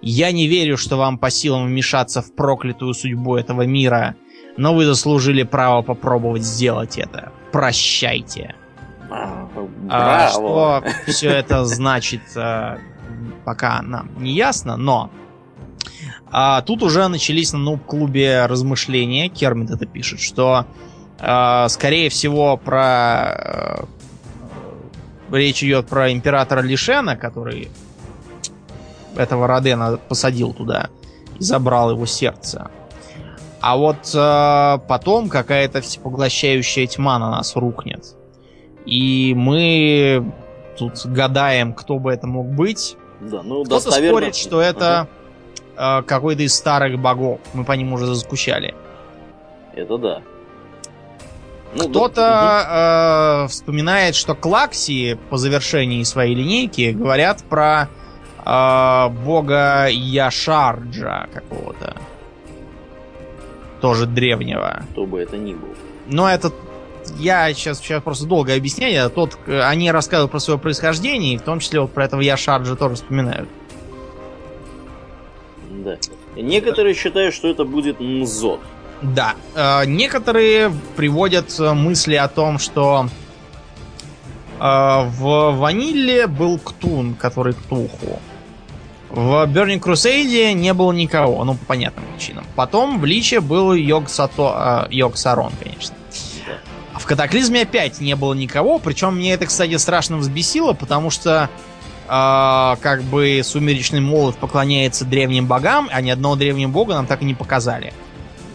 [0.00, 4.16] Я не верю, что вам по силам вмешаться в проклятую судьбу этого мира—
[4.56, 7.32] но вы заслужили право попробовать сделать это.
[7.52, 8.54] Прощайте.
[9.90, 12.78] А, что все это значит, а,
[13.44, 15.10] пока нам не ясно, но
[16.30, 20.66] а, тут уже начались на нуб-клубе размышления, Кермит это пишет, что
[21.20, 23.84] а, скорее всего про а,
[25.30, 27.68] речь идет про императора Лишена, который
[29.16, 30.88] этого Родена посадил туда
[31.38, 32.70] и забрал его сердце.
[33.62, 38.16] А вот э, потом какая-то всепоглощающая тьма на нас рухнет.
[38.84, 40.32] И мы
[40.76, 42.96] тут гадаем, кто бы это мог быть.
[43.20, 44.18] Да, ну, Кто-то достоверно...
[44.18, 45.06] спорит, что это
[45.76, 46.00] ага.
[46.00, 47.38] э, какой-то из старых богов.
[47.54, 48.74] Мы по ним уже заскучали.
[49.76, 50.22] Это да.
[51.74, 53.44] Ну, Кто-то да.
[53.44, 57.88] э, вспоминает, что Клакси по завершении своей линейки говорят про
[58.44, 61.94] э, бога Яшарджа какого-то.
[63.82, 64.84] Тоже древнего.
[64.92, 65.68] Кто бы это ни был.
[66.06, 66.52] Но это
[67.18, 69.10] я сейчас, сейчас просто долго объясняю.
[69.10, 72.94] Тот, они рассказывают про свое происхождение, и в том числе вот про этого Яшарджа тоже
[72.94, 73.48] вспоминают.
[75.70, 75.98] Да.
[76.36, 78.60] Некоторые считают, что это будет Мзот.
[79.02, 79.34] Да.
[79.54, 83.08] Э, некоторые приводят мысли о том, что
[84.60, 88.20] э, в Ванилле был Ктун, который Ктуху.
[89.12, 92.46] В Burning Crusade не было никого, ну, по понятным причинам.
[92.56, 95.94] Потом в Личе был Йог, Сато, э, Йог Сарон, конечно.
[96.94, 101.50] А в Катаклизме опять не было никого, причем мне это, кстати, страшно взбесило, потому что
[102.08, 107.20] э, как бы Сумеречный Молот поклоняется древним богам, а ни одного древнего бога нам так
[107.20, 107.92] и не показали.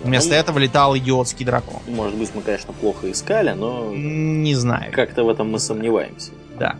[0.03, 1.81] Вместо ну, этого летал идиотский дракон.
[1.87, 3.91] Может быть, мы, конечно, плохо искали, но...
[3.93, 4.91] Не знаю.
[4.91, 6.31] Как-то в этом мы сомневаемся.
[6.57, 6.77] Да.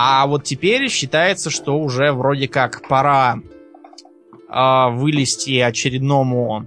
[0.00, 3.40] А вот теперь считается, что уже вроде как пора
[4.48, 6.66] э, вылезти очередному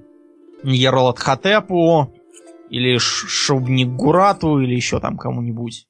[0.63, 2.13] Ерлатхотепу
[2.69, 5.87] или Шубнигурату или еще там кому-нибудь.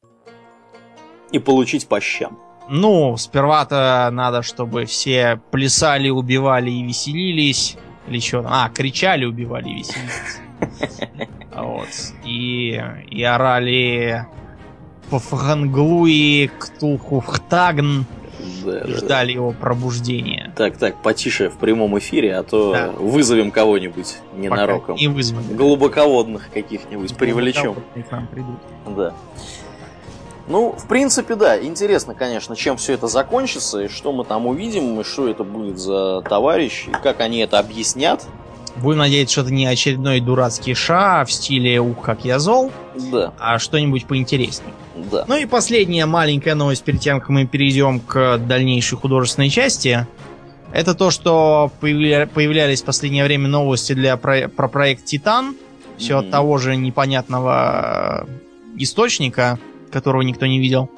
[1.31, 2.37] И получить по щам.
[2.69, 7.75] Ну, сперва-то надо, чтобы все плясали, убивали и веселились.
[8.07, 8.51] Или что там?
[8.53, 10.39] А, кричали, убивали и веселились.
[11.53, 11.89] Вот.
[12.23, 14.25] И, и орали
[15.11, 18.05] по Франглуи Ктулху Хтагн.
[18.65, 19.33] Да, ждали да.
[19.33, 20.51] его пробуждения.
[20.55, 22.89] Так, так, потише в прямом эфире, а то да.
[22.91, 24.95] вызовем кого-нибудь ненароком.
[24.95, 25.55] Пока не вызовем.
[25.55, 27.75] Глубоководных каких-нибудь привлечем.
[28.95, 29.13] Да.
[30.47, 34.99] Ну, в принципе, да, интересно, конечно, чем все это закончится, и что мы там увидим,
[34.99, 38.25] и что это будет за товарищ, и как они это объяснят.
[38.77, 42.71] Будем надеяться, что это не очередной дурацкий ша в стиле «Ух, как я зол»,
[43.11, 43.33] да.
[43.39, 44.73] а что-нибудь поинтереснее.
[45.11, 45.25] Да.
[45.27, 50.07] Ну и последняя маленькая новость перед тем, как мы перейдем к дальнейшей художественной части.
[50.73, 55.55] Это то, что появлялись в последнее время новости для про, про проект «Титан».
[55.97, 56.19] Все mm-hmm.
[56.19, 58.27] от того же непонятного
[58.77, 59.59] источника–
[59.91, 60.89] которого никто не видел.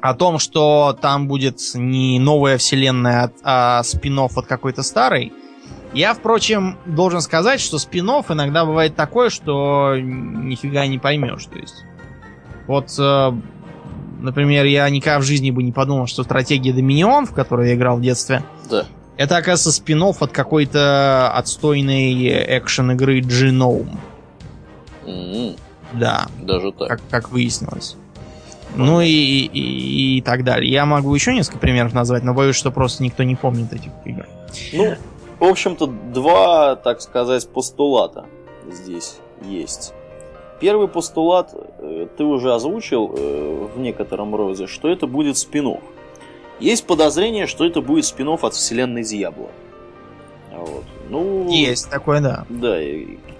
[0.00, 5.32] О том, что там будет не новая вселенная, а спин от какой-то старой.
[5.94, 11.44] Я, впрочем, должен сказать, что спин иногда бывает такое, что нифига не поймешь.
[11.46, 11.84] То есть,
[12.66, 13.32] вот, э,
[14.20, 17.98] например, я никогда в жизни бы не подумал, что стратегия Доминион, в которой я играл
[17.98, 18.86] в детстве, да.
[19.16, 23.96] это, оказывается, спин от какой-то отстойной экшен игры Genome.
[25.06, 25.58] Mm-hmm.
[25.92, 26.26] Да.
[26.42, 26.88] Даже так.
[26.88, 27.96] Как, как выяснилось.
[28.74, 30.72] Ну и, и, и так далее.
[30.72, 34.26] Я могу еще несколько примеров назвать, но боюсь, что просто никто не помнит этих игр.
[34.72, 34.96] Ну,
[35.38, 38.26] в общем-то, два, так сказать, постулата
[38.70, 39.94] здесь есть.
[40.60, 45.82] Первый постулат э, ты уже озвучил э, в некотором роде, что это будет спин -офф.
[46.60, 49.48] Есть подозрение, что это будет спин от вселенной Дьябло.
[50.52, 50.84] Вот.
[51.10, 52.46] Ну, Есть такое, да.
[52.48, 52.78] Да,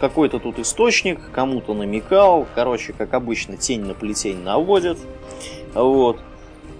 [0.00, 2.46] какой-то тут источник, кому-то намекал.
[2.54, 4.98] Короче, как обычно, тень на плетень наводит.
[5.74, 6.18] Вот.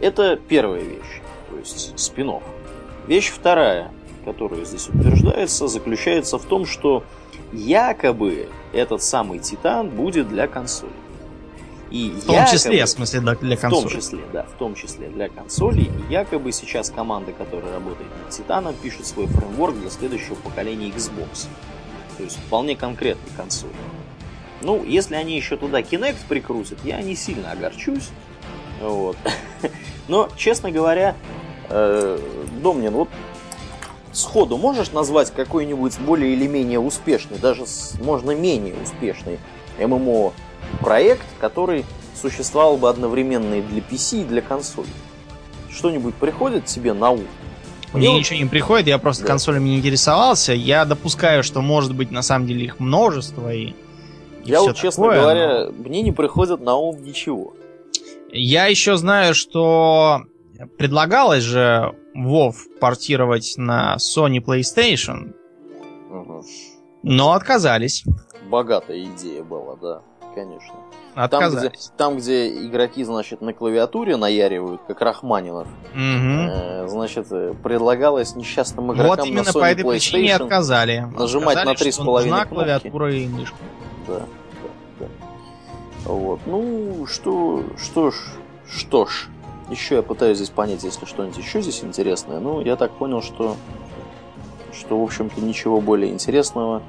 [0.00, 2.42] Это первая вещь, то есть спинов.
[3.06, 3.90] Вещь вторая,
[4.24, 7.04] которая здесь утверждается, заключается в том, что
[7.52, 10.92] якобы этот самый Титан будет для консоли.
[11.90, 13.86] И в том якобы, числе, в смысле, для, для консоли.
[13.86, 15.82] В том числе, да, в том числе для консоли.
[15.82, 21.46] И якобы сейчас команда, которая работает над Титаном, пишет свой фреймворк для следующего поколения Xbox.
[22.16, 23.72] То есть вполне конкретной консоли.
[24.60, 28.08] Ну, если они еще туда Kinect прикрутят, я не сильно огорчусь.
[28.80, 29.16] Вот.
[30.08, 31.14] Но, честно говоря,
[31.68, 32.18] э,
[32.62, 33.08] Домнин, вот
[34.14, 37.64] сходу можешь назвать какой-нибудь более или менее успешный, даже
[38.00, 39.38] можно менее успешный
[39.78, 40.32] ММО
[40.80, 41.84] проект, который
[42.20, 44.88] существовал бы одновременно и для PC, и для консоли.
[45.70, 47.26] Что-нибудь приходит тебе на ум?
[47.92, 48.18] Мне вот...
[48.18, 49.28] ничего не приходит, я просто да.
[49.28, 50.52] консолями не интересовался.
[50.52, 53.66] Я допускаю, что может быть на самом деле их множество и.
[53.66, 53.74] и
[54.44, 55.72] я вот, честно такое, говоря, но...
[55.72, 57.54] мне не приходит на ум ничего.
[58.32, 60.22] Я еще знаю, что
[60.76, 65.34] предлагалось же WoW портировать на Sony PlayStation,
[66.10, 66.44] угу.
[67.02, 68.04] но отказались.
[68.48, 70.02] Богатая идея была, да
[70.34, 70.74] конечно.
[71.14, 71.92] Отказались.
[71.96, 76.00] Там где, там, где игроки, значит, на клавиатуре наяривают, как Рахманинов, угу.
[76.00, 77.28] э, значит,
[77.62, 81.06] предлагалось несчастным игрокам Вот именно на Sony по этой причине отказали.
[81.16, 83.56] Нажимать отказали, на три с половиной клавиатура и мышка.
[84.08, 84.26] Да, да,
[85.00, 85.06] да.
[86.10, 86.40] Вот.
[86.46, 88.16] Ну, что, что ж,
[88.68, 89.28] что ж.
[89.70, 92.38] Еще я пытаюсь здесь понять, если что-нибудь еще здесь интересное.
[92.40, 93.56] Ну, я так понял, что,
[94.72, 96.82] что в общем-то, ничего более интересного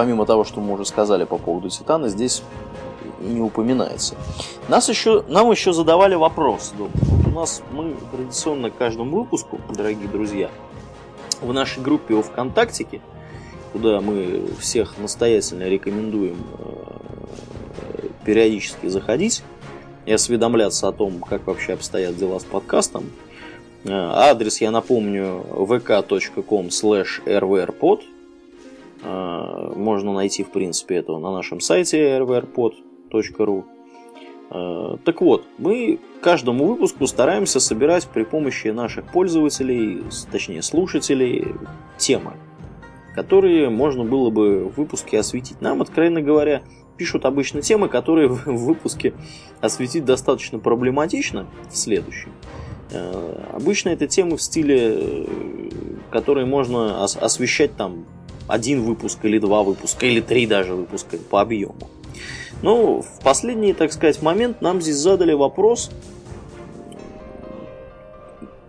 [0.00, 2.42] помимо того, что мы уже сказали по поводу Титана, здесь
[3.20, 4.14] не упоминается.
[4.68, 6.72] Нас еще, нам еще задавали вопрос.
[6.78, 6.90] Вот
[7.26, 10.50] у нас мы традиционно к каждому выпуску, дорогие друзья,
[11.42, 13.02] в нашей группе о ВКонтактике,
[13.74, 19.42] куда мы всех настоятельно рекомендуем э, периодически заходить
[20.06, 23.04] и осведомляться о том, как вообще обстоят дела с подкастом.
[23.84, 28.02] Э, адрес, я напомню, vk.com slash rvrpod.
[29.02, 33.64] Э, можно найти, в принципе, это на нашем сайте rvrpod.ru.
[35.04, 41.54] Так вот, мы каждому выпуску стараемся собирать при помощи наших пользователей, точнее слушателей,
[41.98, 42.32] темы
[43.14, 45.60] которые можно было бы в выпуске осветить.
[45.60, 46.62] Нам, откровенно говоря,
[47.00, 49.14] пишут обычно темы, которые в выпуске
[49.62, 52.30] осветить достаточно проблематично в следующем.
[52.90, 55.26] Э, обычно это темы в стиле, э,
[56.10, 58.04] которые можно освещать там
[58.48, 61.88] один выпуск или два выпуска, или три даже выпуска по объему.
[62.60, 65.90] Но в последний, так сказать, момент нам здесь задали вопрос,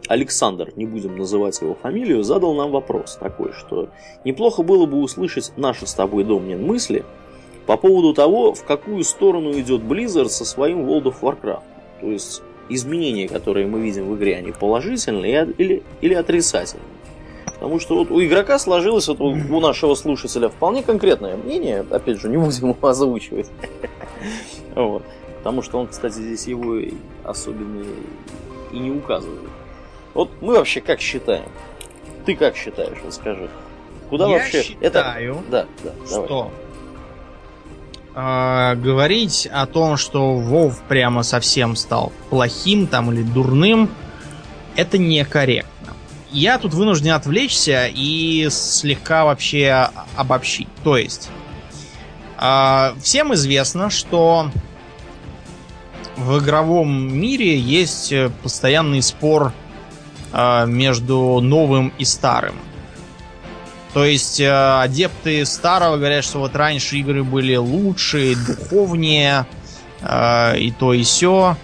[0.08, 3.90] Александр, не будем называть его фамилию, задал нам вопрос такой, что
[4.24, 7.04] неплохо было бы услышать наши с тобой, Домнин, мысли
[7.72, 11.64] по поводу того, в какую сторону идет Blizzard со своим World of Warcraft.
[12.02, 16.84] То есть изменения, которые мы видим в игре, они положительные или, или отрицательные.
[17.46, 22.28] Потому что вот у игрока сложилось, вот у, нашего слушателя вполне конкретное мнение, опять же,
[22.28, 23.50] не будем его озвучивать.
[24.76, 25.04] Вот.
[25.38, 26.78] Потому что он, кстати, здесь его
[27.24, 27.86] особенно
[28.74, 29.50] и не указывает.
[30.14, 31.48] Вот мы вообще как считаем?
[32.26, 33.50] Ты как считаешь, расскажи.
[34.10, 35.44] Куда Я вообще считаю, это?
[35.50, 36.52] Да, да, что
[38.16, 43.90] э, говорить о том, что Вов прямо совсем стал плохим там или дурным,
[44.76, 45.94] это некорректно.
[46.32, 50.70] Я тут вынужден отвлечься и слегка вообще обобщить.
[50.84, 51.30] То есть,
[52.40, 54.50] э, всем известно, что
[56.18, 59.54] в игровом мире есть постоянный спор
[60.34, 62.56] Э, между новым и старым.
[63.94, 69.46] То есть э, адепты старого говорят, что вот раньше игры были лучше, духовнее,
[70.02, 71.58] э, и то и все.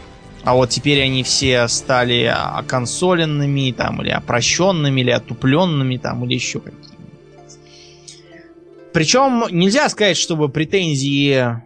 [0.43, 6.59] А вот теперь они все стали оконсоленными, там, или опрощенными, или отупленными, там, или еще
[6.59, 6.83] какими.
[8.93, 11.61] Причем нельзя сказать, чтобы претензии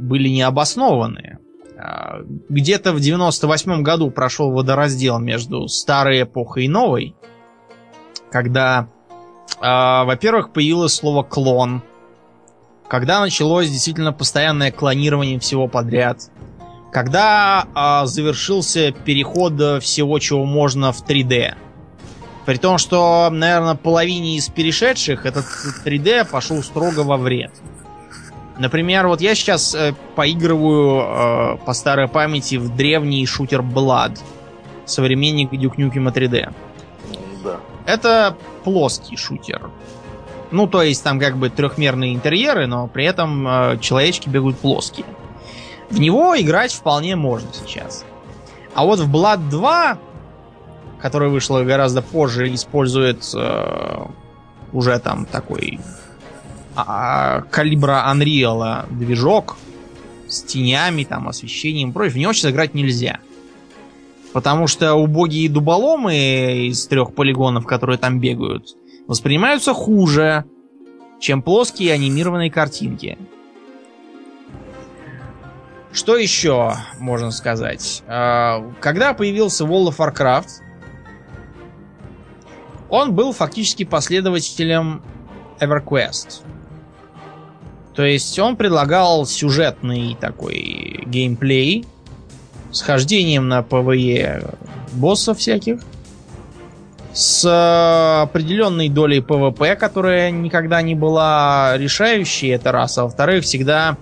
[0.00, 1.38] были необоснованные.
[1.78, 7.14] А, где-то в 98 году прошел водораздел между старой эпохой и новой,
[8.30, 8.88] когда,
[9.60, 11.82] э, во-первых, появилось слово клон,
[12.88, 16.30] когда началось действительно постоянное клонирование всего подряд,
[16.92, 21.54] когда э, завершился переход всего, чего можно в 3D.
[22.46, 25.44] При том, что, наверное, половине из перешедших этот
[25.84, 27.52] 3D пошел строго во вред.
[28.58, 34.18] Например, вот я сейчас э, поигрываю э, по старой памяти в древний шутер Blood.
[34.84, 36.52] Современник Nukem 3D.
[37.88, 39.70] Это плоский шутер.
[40.50, 45.06] Ну, то есть там как бы трехмерные интерьеры, но при этом э, человечки бегают плоские.
[45.88, 48.04] В него играть вполне можно сейчас.
[48.74, 49.98] А вот в Blood 2,
[51.00, 54.04] который вышел гораздо позже, использует э,
[54.74, 55.80] уже там такой
[56.76, 59.56] а, калибра Unreal движок
[60.28, 63.20] с тенями, там, освещением и прочее, в него сейчас играть нельзя.
[64.32, 68.76] Потому что убогие дуболомы из трех полигонов, которые там бегают,
[69.06, 70.44] воспринимаются хуже,
[71.20, 73.18] чем плоские анимированные картинки.
[75.92, 78.02] Что еще можно сказать?
[78.06, 80.48] А, когда появился World of Warcraft,
[82.90, 85.02] он был фактически последователем
[85.60, 86.42] EverQuest.
[87.94, 91.84] То есть он предлагал сюжетный такой геймплей
[92.78, 94.54] с хождением на PvE
[94.92, 95.80] боссов всяких,
[97.12, 103.96] с определенной долей PvP, которая никогда не была решающей, это раз, а во-вторых, всегда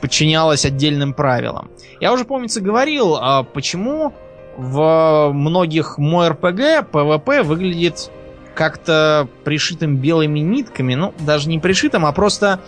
[0.00, 1.70] подчинялась отдельным правилам.
[2.00, 4.12] Я уже, помнится, говорил, а почему
[4.56, 8.12] в многих MMORPG PvP выглядит
[8.54, 12.60] как-то пришитым белыми нитками, ну, даже не пришитым, а просто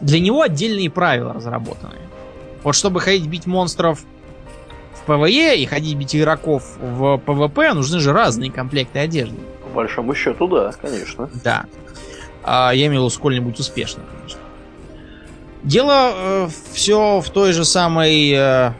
[0.00, 1.96] для него отдельные правила разработаны.
[2.62, 4.04] Вот чтобы ходить бить монстров
[5.04, 9.36] PvE и ходить бить игроков в PvP, нужны же разные комплекты одежды.
[9.62, 11.28] По большому счету, да, конечно.
[11.42, 11.66] Да.
[12.42, 14.40] А, я имел сколь-нибудь успешно, конечно.
[15.62, 18.72] Дело э, все в той же самой э,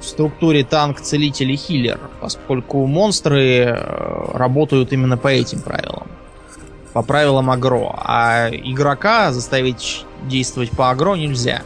[0.00, 6.08] структуре танк, целитель и хиллер, поскольку монстры э, работают именно по этим правилам.
[6.92, 11.62] по правилам агро, а игрока заставить действовать по агро нельзя.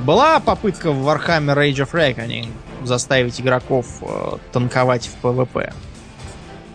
[0.00, 2.48] Была попытка в Warhammer Age of Reckoning
[2.84, 5.72] заставить игроков э, танковать в PvP.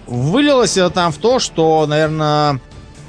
[0.08, 2.60] Вылилось это там в то, что, наверное,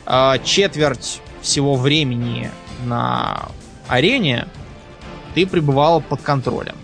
[0.07, 2.51] э, четверть всего времени
[2.84, 3.49] на
[3.88, 4.49] арене
[5.34, 6.76] ты пребывал под контролем.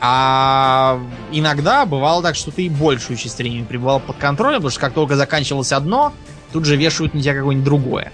[0.00, 1.00] А
[1.32, 4.92] иногда бывало так, что ты и большую часть времени пребывал под контролем, потому что как
[4.92, 6.12] только заканчивалось одно,
[6.52, 8.12] тут же вешают на тебя какое-нибудь другое.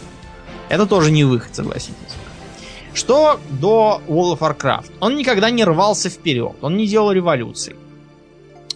[0.69, 1.97] Это тоже не выход, согласитесь.
[2.95, 4.93] Что до World of Warcraft?
[5.01, 7.77] Он никогда не рвался вперед, он не делал революций.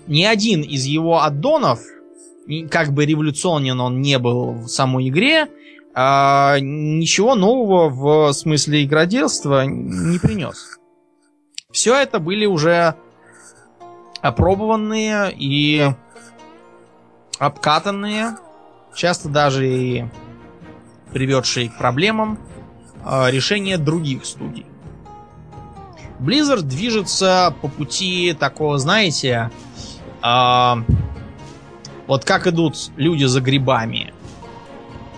[0.07, 1.81] Ни один из его аддонов,
[2.71, 5.49] как бы революционен он не был в самой игре,
[5.95, 10.79] а, ничего нового в смысле игроделства не принес.
[11.71, 12.95] Все это были уже
[14.21, 15.91] опробованные и
[17.39, 18.37] обкатанные,
[18.95, 20.05] часто даже и
[21.13, 22.39] приведшие к проблемам,
[23.05, 24.67] решения других студий.
[26.21, 29.51] Blizzard движется по пути такого, знаете,
[30.23, 30.75] э,
[32.07, 34.13] вот как идут люди за грибами.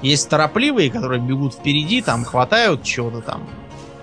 [0.02, 3.42] Есть торопливые, которые бегут впереди, там хватают чего-то там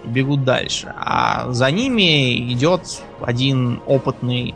[0.04, 0.94] и бегут дальше.
[0.98, 4.56] А за ними идет один опытный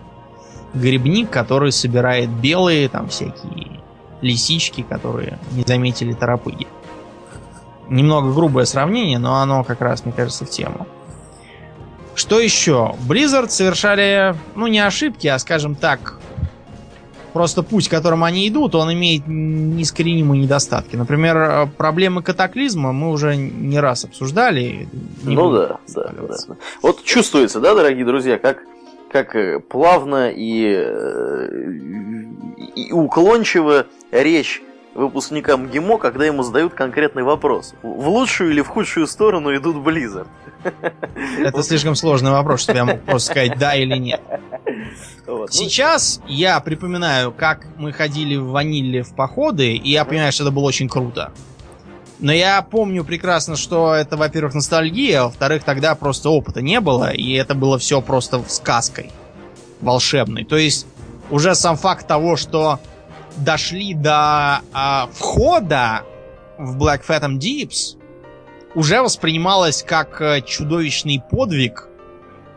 [0.74, 3.80] грибник, который собирает белые там всякие
[4.22, 6.68] лисички, которые не заметили торопыги.
[7.90, 10.88] Немного грубое сравнение, но оно как раз, мне кажется, в тему.
[12.16, 12.96] Что еще?
[13.08, 16.20] Blizzard совершали, ну, не ошибки, а, скажем так,
[17.38, 20.96] просто путь, которым они идут, он имеет неискоренимые недостатки.
[20.96, 24.90] Например, проблемы катаклизма мы уже не раз обсуждали.
[25.24, 26.36] Не ну да, да, да.
[26.82, 28.64] Вот чувствуется, да, дорогие друзья, как,
[29.12, 31.50] как э, плавно и, э,
[32.76, 34.64] и уклончиво речь
[34.98, 37.76] выпускникам ГИМО, когда ему задают конкретный вопрос.
[37.84, 40.28] В лучшую или в худшую сторону идут Blizzard?
[41.40, 44.22] Это слишком сложный вопрос, чтобы я мог просто сказать да или нет.
[45.28, 45.54] Вот.
[45.54, 50.52] Сейчас я припоминаю, как мы ходили в ваниле в походы, и я понимаю, что это
[50.52, 51.32] было очень круто.
[52.20, 57.12] Но я помню прекрасно, что это, во-первых, ностальгия, а во-вторых, тогда просто опыта не было,
[57.12, 59.12] и это было все просто сказкой
[59.82, 60.44] волшебной.
[60.44, 60.88] То есть
[61.30, 62.80] уже сам факт того, что
[63.38, 66.04] дошли до а, входа
[66.58, 67.98] в Black Phantom Deeps,
[68.76, 71.88] уже воспринималось как э, чудовищный подвиг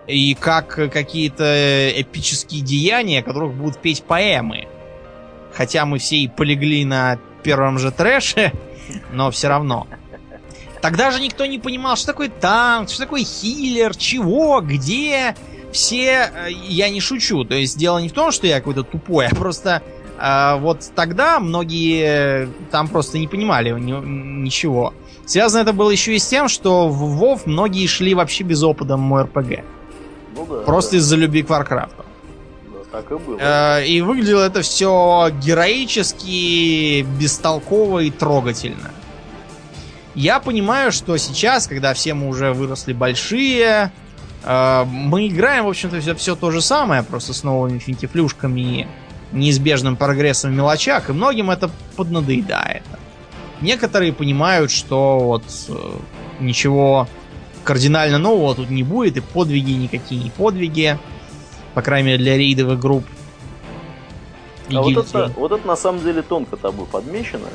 [0.07, 4.69] и как какие-то эпические деяния, которых будут петь поэмы.
[5.55, 8.53] Хотя мы все и полегли на первом же трэше,
[9.13, 9.87] но все равно.
[10.81, 15.35] Тогда же никто не понимал, что такое танк, что такое хиллер, чего, где.
[15.73, 19.29] Все, э, я не шучу, то есть дело не в том, что я какой-то тупой,
[19.29, 19.83] а просто
[20.23, 24.93] а вот тогда многие там просто не понимали ни, ничего.
[25.25, 28.99] Связано это было еще и с тем, что в WoW многие шли вообще без опыта
[28.99, 29.65] МОРПГ.
[30.37, 30.61] Ну да.
[30.67, 30.97] Просто да.
[30.99, 31.49] из-за любви к.
[31.49, 31.95] Да,
[32.93, 33.39] так и было.
[33.41, 38.91] А, и выглядело это все героически, бестолково и трогательно.
[40.15, 43.91] Я понимаю, что сейчас, когда все мы уже выросли большие,
[44.45, 48.87] а, мы играем, в общем-то, все, все то же самое, просто с новыми финтифлюшками
[49.33, 52.83] неизбежным прогрессом в мелочах, и многим это поднадоедает.
[53.61, 55.75] Некоторые понимают, что вот э,
[56.41, 57.07] ничего
[57.65, 60.99] кардинально нового тут не будет, и подвиги никакие не подвиги,
[61.75, 63.05] по крайней мере для рейдовых групп.
[64.73, 67.49] А вот это, вот это на самом деле тонко тобой подмечено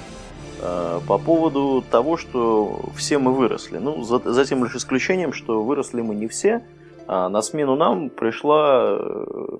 [0.59, 3.77] э, по поводу того, что все мы выросли.
[3.77, 6.61] Ну, за, за тем лишь исключением, что выросли мы не все,
[7.07, 8.97] а на смену нам пришла,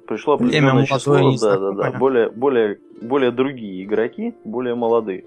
[0.08, 5.26] пришло определенное число, да, да, да, более, более, более другие игроки, более молодые.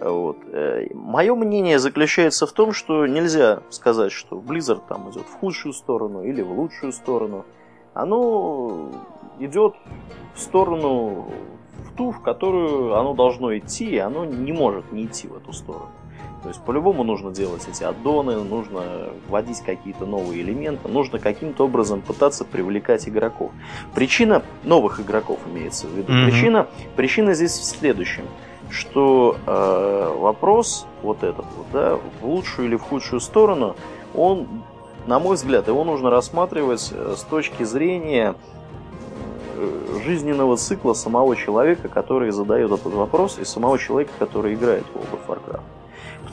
[0.00, 0.36] Вот.
[0.52, 5.72] Э, Мое мнение заключается в том, что нельзя сказать, что Blizzard там идет в худшую
[5.72, 7.44] сторону или в лучшую сторону.
[7.94, 8.90] Оно
[9.38, 9.74] идет
[10.34, 11.30] в сторону
[11.78, 15.52] в ту, в которую оно должно идти, и оно не может не идти в эту
[15.52, 15.88] сторону.
[16.46, 22.02] То есть по-любому нужно делать эти аддоны, нужно вводить какие-то новые элементы, нужно каким-то образом
[22.02, 23.50] пытаться привлекать игроков.
[23.96, 26.12] Причина новых игроков имеется в виду.
[26.12, 26.24] Mm-hmm.
[26.24, 28.26] Причина, причина здесь в следующем,
[28.70, 33.74] что э, вопрос вот этот вот, да, в лучшую или в худшую сторону,
[34.14, 34.46] он,
[35.08, 38.36] на мой взгляд, его нужно рассматривать э, с точки зрения
[39.56, 44.96] э, жизненного цикла самого человека, который задает этот вопрос, и самого человека, который играет в
[44.96, 45.75] World of Warcraft.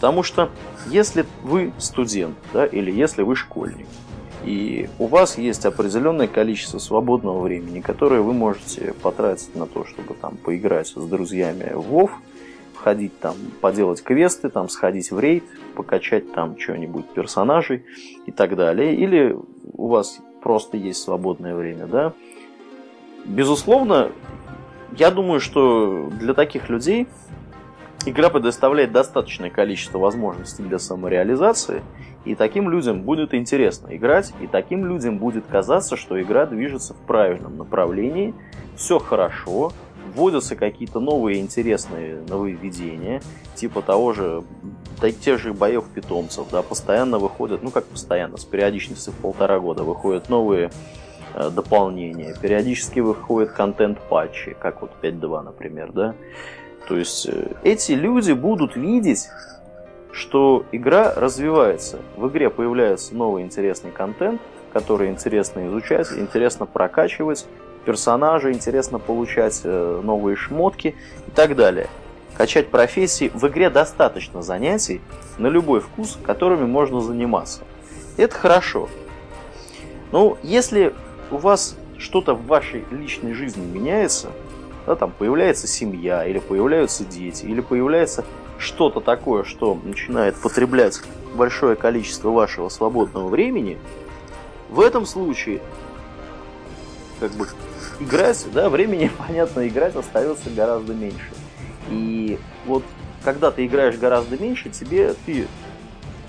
[0.03, 0.49] Потому что
[0.87, 3.87] если вы студент, да, или если вы школьник,
[4.43, 10.13] и у вас есть определенное количество свободного времени, которое вы можете потратить на то, чтобы
[10.15, 12.09] там поиграть с друзьями в WoW,
[12.75, 17.85] сходить там, поделать квесты, там, сходить в рейд, покачать там что-нибудь персонажей
[18.25, 18.93] и так далее.
[18.93, 19.33] Или
[19.71, 22.11] у вас просто есть свободное время, да.
[23.23, 24.11] Безусловно,
[24.97, 27.07] я думаю, что для таких людей
[28.05, 31.81] игра предоставляет достаточное количество возможностей для самореализации,
[32.25, 36.97] и таким людям будет интересно играть, и таким людям будет казаться, что игра движется в
[36.97, 38.33] правильном направлении,
[38.75, 39.71] все хорошо,
[40.15, 43.21] вводятся какие-то новые интересные нововведения,
[43.55, 44.43] типа того же,
[45.01, 49.59] да, тех же боев питомцев, да, постоянно выходят, ну как постоянно, с периодичностью в полтора
[49.59, 50.71] года выходят новые
[51.33, 56.15] э, дополнения, периодически выходит контент-патчи, как вот 5.2, например, да.
[56.87, 59.29] То есть э, эти люди будут видеть,
[60.11, 61.99] что игра развивается.
[62.15, 67.45] В игре появляется новый интересный контент, который интересно изучать, интересно прокачивать,
[67.85, 70.95] персонажа, интересно получать э, новые шмотки
[71.27, 71.87] и так далее.
[72.35, 73.31] Качать профессии.
[73.33, 75.01] В игре достаточно занятий
[75.37, 77.61] на любой вкус, которыми можно заниматься.
[78.17, 78.89] Это хорошо.
[80.11, 80.93] Но если
[81.31, 84.29] у вас что-то в вашей личной жизни меняется,
[84.85, 88.25] да, там появляется семья, или появляются дети, или появляется
[88.57, 91.01] что-то такое, что начинает потреблять
[91.35, 93.77] большое количество вашего свободного времени,
[94.69, 95.61] в этом случае
[97.19, 97.47] как бы
[97.99, 101.31] играть, да, времени, понятно, играть остается гораздо меньше.
[101.89, 102.83] И вот
[103.23, 105.47] когда ты играешь гораздо меньше, тебе ты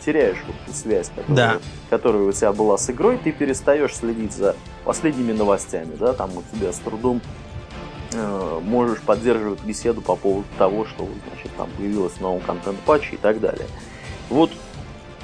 [0.04, 1.60] теряешь вот эту связь, которая, да.
[1.88, 6.42] которая у тебя была с игрой, ты перестаешь следить за последними новостями, да, там у
[6.54, 7.20] тебя с трудом
[8.62, 13.66] можешь поддерживать беседу по поводу того, что значит, там появилось новый контент-патч и так далее.
[14.30, 14.50] Вот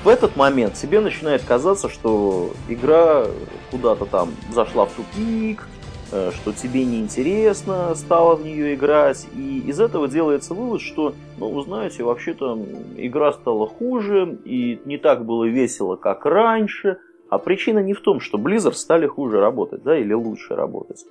[0.02, 3.26] в этот момент тебе начинает казаться, что игра
[3.70, 5.66] куда-то там зашла в тупик,
[6.12, 11.50] Э, что тебе неинтересно стало в нее играть, и из этого делается вывод, что, ну,
[11.50, 12.58] вы знаете, вообще-то
[12.96, 18.18] игра стала хуже, и не так было весело, как раньше, а причина не в том,
[18.18, 21.04] что Blizzard стали хуже работать, да, или лучше работать.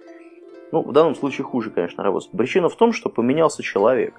[0.72, 2.30] Ну, в данном случае хуже, конечно, работать.
[2.32, 4.14] Причина в том, что поменялся человек.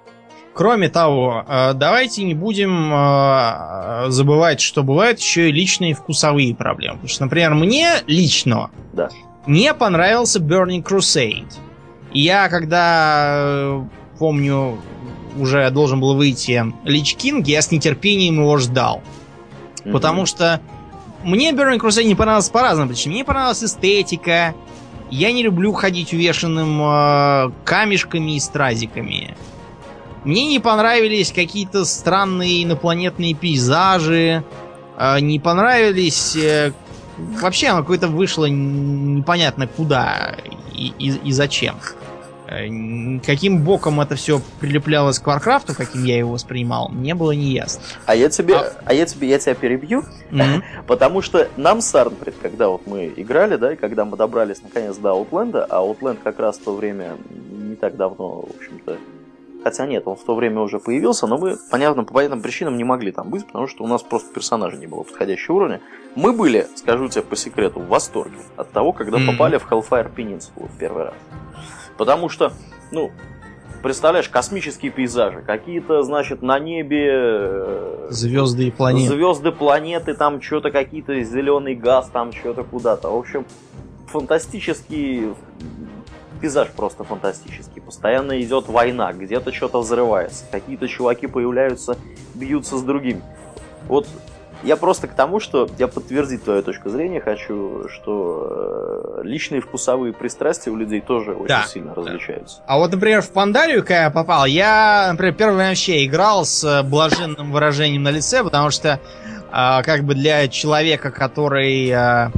[0.53, 6.95] Кроме того, э, давайте не будем э, забывать, что бывают еще и личные вкусовые проблемы.
[6.95, 9.09] Потому что, например, мне лично да.
[9.45, 11.51] Мне понравился Burning Crusade.
[12.13, 13.83] Я, когда, э,
[14.19, 14.77] помню,
[15.37, 19.01] уже должен был выйти Лич Кинг, я с нетерпением его ждал.
[19.83, 19.91] Mm-hmm.
[19.91, 20.61] Потому что
[21.23, 23.15] мне Burning Crusade не понравился по разным причинам.
[23.15, 24.53] Мне понравилась эстетика.
[25.11, 29.35] Я не люблю ходить увешанным э, камешками и стразиками.
[30.23, 34.43] Мне не понравились какие-то странные инопланетные пейзажи.
[34.97, 36.71] Э, не понравились э,
[37.17, 40.37] вообще оно какое-то вышло непонятно куда
[40.73, 41.75] и, и, и зачем.
[42.51, 47.31] Э, каким боком это все прилеплялось к Warcraft у, каким я его воспринимал, мне было
[47.31, 47.81] не ясно.
[48.05, 50.61] А я тебе, а, а я тебе, я тебя перебью, mm-hmm.
[50.87, 54.97] потому что нам с Арнфрид, когда вот мы играли, да, и когда мы добрались наконец
[54.97, 57.15] до Outland, а Outland как раз в то время
[57.51, 58.97] не так давно, в общем-то,
[59.63, 62.83] Хотя нет, он в то время уже появился, но мы, понятно, по понятным причинам не
[62.83, 65.81] могли там быть, потому что у нас просто персонажа не было подходящего уровня.
[66.15, 69.27] Мы были, скажу тебе по секрету, в восторге от того, когда mm-hmm.
[69.27, 71.13] попали в Hellfire Peninsula в первый раз.
[72.01, 72.51] Потому что,
[72.89, 73.11] ну,
[73.83, 77.09] представляешь, космические пейзажи, какие-то, значит, на небе...
[77.11, 79.09] Э, звезды и планеты.
[79.09, 83.11] Звезды, планеты, там что-то какие-то зеленый газ, там что-то куда-то.
[83.11, 83.45] В общем,
[84.07, 85.35] фантастический
[86.41, 87.83] пейзаж просто фантастический.
[87.83, 91.99] Постоянно идет война, где-то что-то взрывается, какие-то чуваки появляются,
[92.33, 93.21] бьются с другими.
[93.87, 94.07] Вот
[94.63, 100.13] я просто к тому, что я подтвердить твою точку зрения хочу, что э, личные вкусовые
[100.13, 101.63] пристрастия у людей тоже очень да.
[101.63, 102.61] сильно различаются.
[102.67, 107.51] А вот, например, в Пандарию, когда я попал, я, например, первый вообще играл с блаженным
[107.51, 108.99] выражением на лице, потому что
[109.51, 112.31] э, как бы для человека, который э,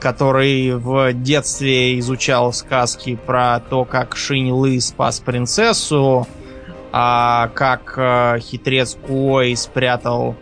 [0.00, 6.26] который в детстве изучал сказки про то, как Шинь Лы спас принцессу,
[6.92, 10.36] а как э, хитрец Куой спрятал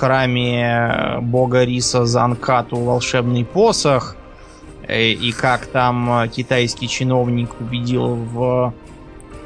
[0.00, 4.16] храме бога Риса Занкату волшебный посох,
[4.88, 8.72] э, и как там китайский чиновник убедил в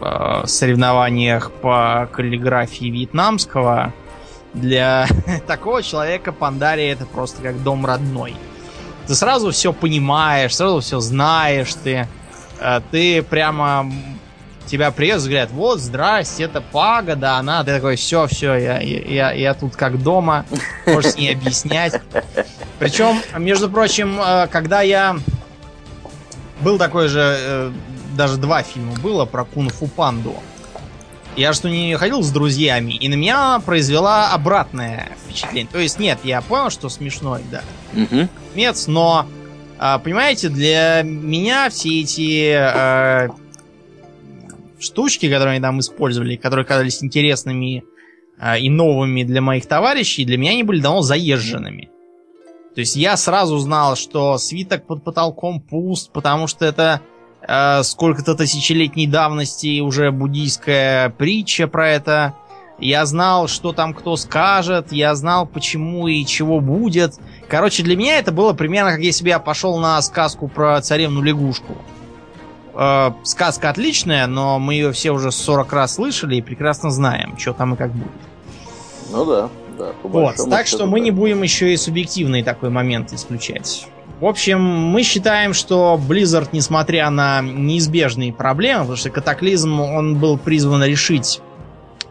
[0.00, 3.92] э, соревнованиях по каллиграфии вьетнамского,
[4.52, 5.08] для
[5.48, 8.36] такого человека Пандария это просто как дом родной.
[9.08, 12.06] Ты сразу все понимаешь, сразу все знаешь, ты,
[12.60, 13.90] э, ты прямо
[14.66, 19.54] тебя приезд говорят, вот, здрасте, это пагода, она, ты такой, все, все, я, я, я
[19.54, 20.44] тут как дома,
[20.86, 22.00] можешь не объяснять.
[22.78, 25.16] Причем, между прочим, э, когда я
[26.60, 27.72] был такой же, э,
[28.16, 30.36] даже два фильма было про кунг-фу панду.
[31.36, 35.68] Я что не ходил с друзьями, и на меня произвела обратное впечатление.
[35.70, 37.62] То есть, нет, я понял, что смешной, да.
[37.92, 38.28] Угу.
[38.54, 39.26] Мец, но,
[39.78, 43.30] а, понимаете, для меня все эти а,
[44.84, 47.84] штучки, которые они там использовали, которые казались интересными
[48.38, 51.90] а, и новыми для моих товарищей, для меня они были давно заезженными.
[52.74, 57.00] То есть я сразу знал, что свиток под потолком пуст, потому что это
[57.46, 62.34] э, сколько-то тысячелетней давности уже буддийская притча про это.
[62.80, 67.14] Я знал, что там кто скажет, я знал, почему и чего будет.
[67.48, 71.22] Короче, для меня это было примерно как если бы я пошел на сказку про царевну
[71.22, 71.76] лягушку.
[72.74, 77.52] Э, сказка отличная, но мы ее все уже 40 раз слышали и прекрасно знаем, что
[77.52, 78.10] там и как будет.
[79.10, 79.48] Ну да,
[79.78, 79.92] да.
[80.02, 83.86] Вот, так что мы не будем еще и субъективный такой момент исключать.
[84.20, 90.38] В общем, мы считаем, что Blizzard, несмотря на неизбежные проблемы, потому что катаклизм, он был
[90.38, 91.40] призван решить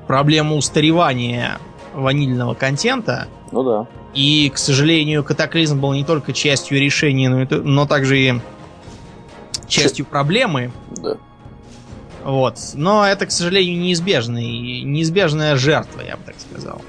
[0.07, 1.59] проблему устаревания
[1.93, 3.27] ванильного контента.
[3.51, 3.87] Ну да.
[4.13, 8.33] И, к сожалению, катаклизм был не только частью решения, но, и, но также и
[9.73, 10.71] частью проблемы.
[10.97, 11.17] Да.
[12.23, 12.57] Вот.
[12.73, 16.81] Но это, к сожалению, неизбежный, неизбежная жертва, я бы так сказал.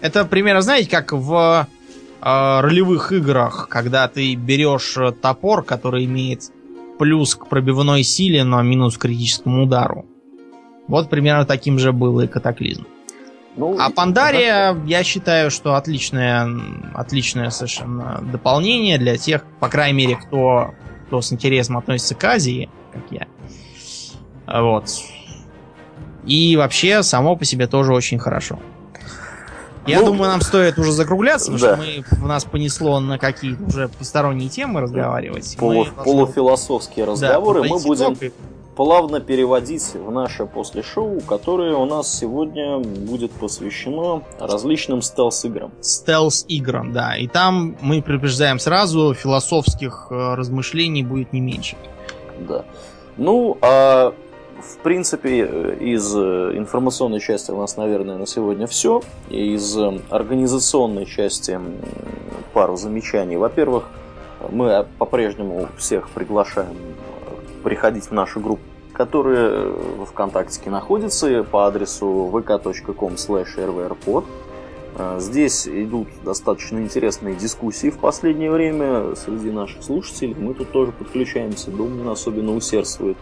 [0.00, 1.66] Это примерно, знаете, как в
[2.20, 6.50] э, ролевых играх, когда ты берешь топор, который имеет
[6.98, 10.06] плюс к пробивной силе, но минус к критическому удару.
[10.88, 12.86] Вот примерно таким же был и катаклизм.
[13.56, 16.48] Ну, а Пандария, я считаю, что отличное,
[16.94, 20.74] отличное совершенно дополнение для тех, по крайней мере, кто,
[21.12, 23.26] кто с интересом относится к Азии, как я.
[24.46, 24.86] Вот.
[26.24, 28.58] И вообще, само по себе тоже очень хорошо.
[29.86, 31.82] Я ну, думаю, нам стоит уже закругляться, потому да.
[31.82, 35.54] что мы, нас понесло на какие-то уже посторонние темы разговаривать.
[35.58, 37.62] Полу, мы полуфилософские разговоры.
[37.62, 38.32] Да, мы будем и...
[38.76, 45.70] плавно переводить в наше после шоу, которое у нас сегодня будет посвящено различным стелс-играм.
[45.80, 47.16] Стелс-играм, да.
[47.16, 51.76] И там мы предупреждаем сразу, философских э, размышлений будет не меньше.
[52.48, 52.64] Да.
[53.16, 54.14] Ну, а
[54.60, 59.02] в принципе, э, из э, информационной части у нас, наверное, на сегодня все.
[59.28, 59.76] Из
[60.08, 61.58] организационной части
[62.54, 63.36] пару замечаний.
[63.36, 63.84] Во-первых,
[64.50, 66.76] мы по-прежнему всех приглашаем
[67.62, 74.24] приходить в нашу группу, которая в ВКонтакте находится по адресу vk.com rvrpod.
[75.18, 80.34] Здесь идут достаточно интересные дискуссии в последнее время среди наших слушателей.
[80.34, 83.16] Мы тут тоже подключаемся, Думаю, особенно усердствует.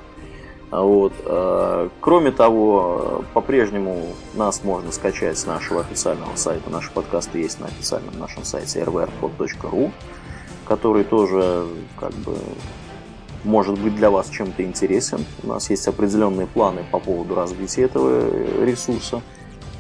[0.71, 1.13] Вот.
[1.25, 6.71] Э, кроме того, по-прежнему нас можно скачать с нашего официального сайта.
[6.71, 9.91] Наши подкасты есть на официальном нашем сайте rvrpod.ru,
[10.67, 11.67] который тоже
[11.99, 12.37] как бы
[13.45, 15.25] может быть для вас чем-то интересен.
[15.43, 18.31] У нас есть определенные планы по поводу развития этого
[18.65, 19.23] ресурса,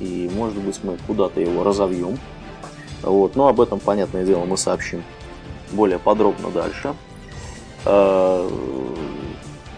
[0.01, 2.19] и может быть мы куда-то его разовьем.
[3.03, 3.37] Вот.
[3.37, 5.03] Но об этом, понятное дело, мы сообщим
[5.73, 6.95] более подробно дальше.
[7.85, 8.49] Э,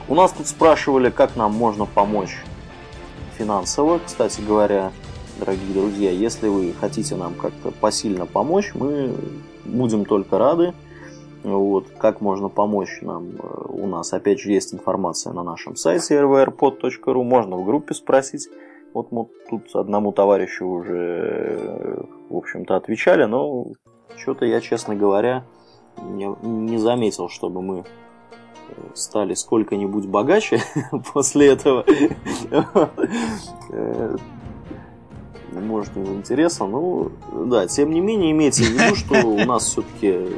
[0.08, 2.36] у нас тут спрашивали, как нам можно помочь
[3.38, 4.00] финансово.
[4.04, 4.92] Кстати говоря,
[5.38, 9.14] дорогие друзья, если вы хотите нам как-то посильно помочь, мы
[9.64, 10.74] будем только рады.
[11.42, 13.30] Вот, как можно помочь нам?
[13.38, 17.22] Э, у нас, опять же, есть информация на нашем сайте rvrpod.ru.
[17.22, 18.48] Можно в группе спросить.
[18.94, 23.66] Вот мы тут одному товарищу уже, э, в общем-то, отвечали, но
[24.16, 25.44] что-то я, честно говоря,
[26.02, 27.84] не, не заметил, чтобы мы
[28.94, 30.62] стали сколько-нибудь богаче
[31.12, 31.84] после этого.
[33.70, 34.16] Э,
[35.52, 36.66] может, из интереса.
[36.66, 37.10] Ну,
[37.46, 40.28] да, тем не менее, имейте в виду, что у нас все-таки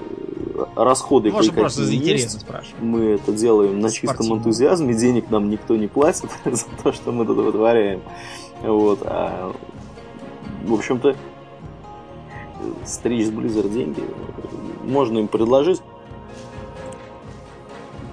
[0.76, 2.80] расходы Может, просто из интереса спрашивать.
[2.80, 7.26] Мы это делаем на чистом энтузиазме, денег нам никто не платит за то, что мы
[7.26, 8.02] тут вытворяем.
[8.62, 9.00] Вот.
[9.02, 9.52] А,
[10.64, 11.16] в общем-то,
[12.84, 14.02] стричь с Blizzard деньги
[14.84, 15.82] можно им предложить.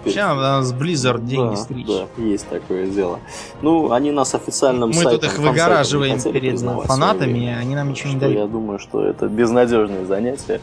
[0.04, 1.86] Сейчас надо с Blizzard деньги да, стричь.
[1.86, 3.20] Да, есть такое дело.
[3.62, 8.14] Ну, они нас официальным Мы сайтом, тут их выгораживаем перед фанатами, и они нам ничего
[8.14, 8.38] не дают.
[8.38, 10.60] Я думаю, что это безнадежное занятие.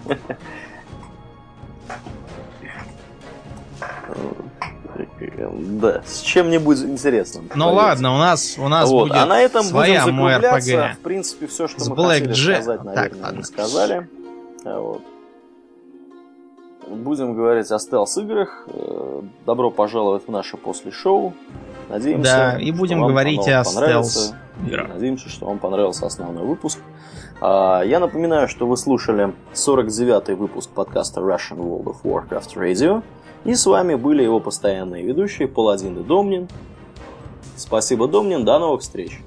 [5.36, 7.50] Да, с чем-нибудь интересным.
[7.54, 9.08] Ну ладно, у нас у нас вот.
[9.08, 10.96] будет а на этом своя будем закругляться.
[10.98, 12.62] В принципе, все, что С мы Black хотели Jet.
[12.62, 13.42] сказать, наверное, так, ладно.
[13.42, 14.08] сказали.
[14.64, 15.02] Вот
[16.88, 18.66] будем говорить о стелс-играх.
[18.68, 21.34] Э, добро пожаловать в наше после-шоу.
[21.88, 24.34] Надеемся, да, и будем говорить о стелс
[24.66, 24.88] играх.
[24.88, 26.78] Надеемся, что вам понравился основной выпуск.
[27.40, 33.02] А, я напоминаю, что вы слушали 49-й выпуск подкаста Russian World of Warcraft Radio.
[33.46, 36.48] И с вами были его постоянные ведущие Паладин и Домнин.
[37.56, 38.44] Спасибо, Домнин.
[38.44, 39.20] До новых встреч.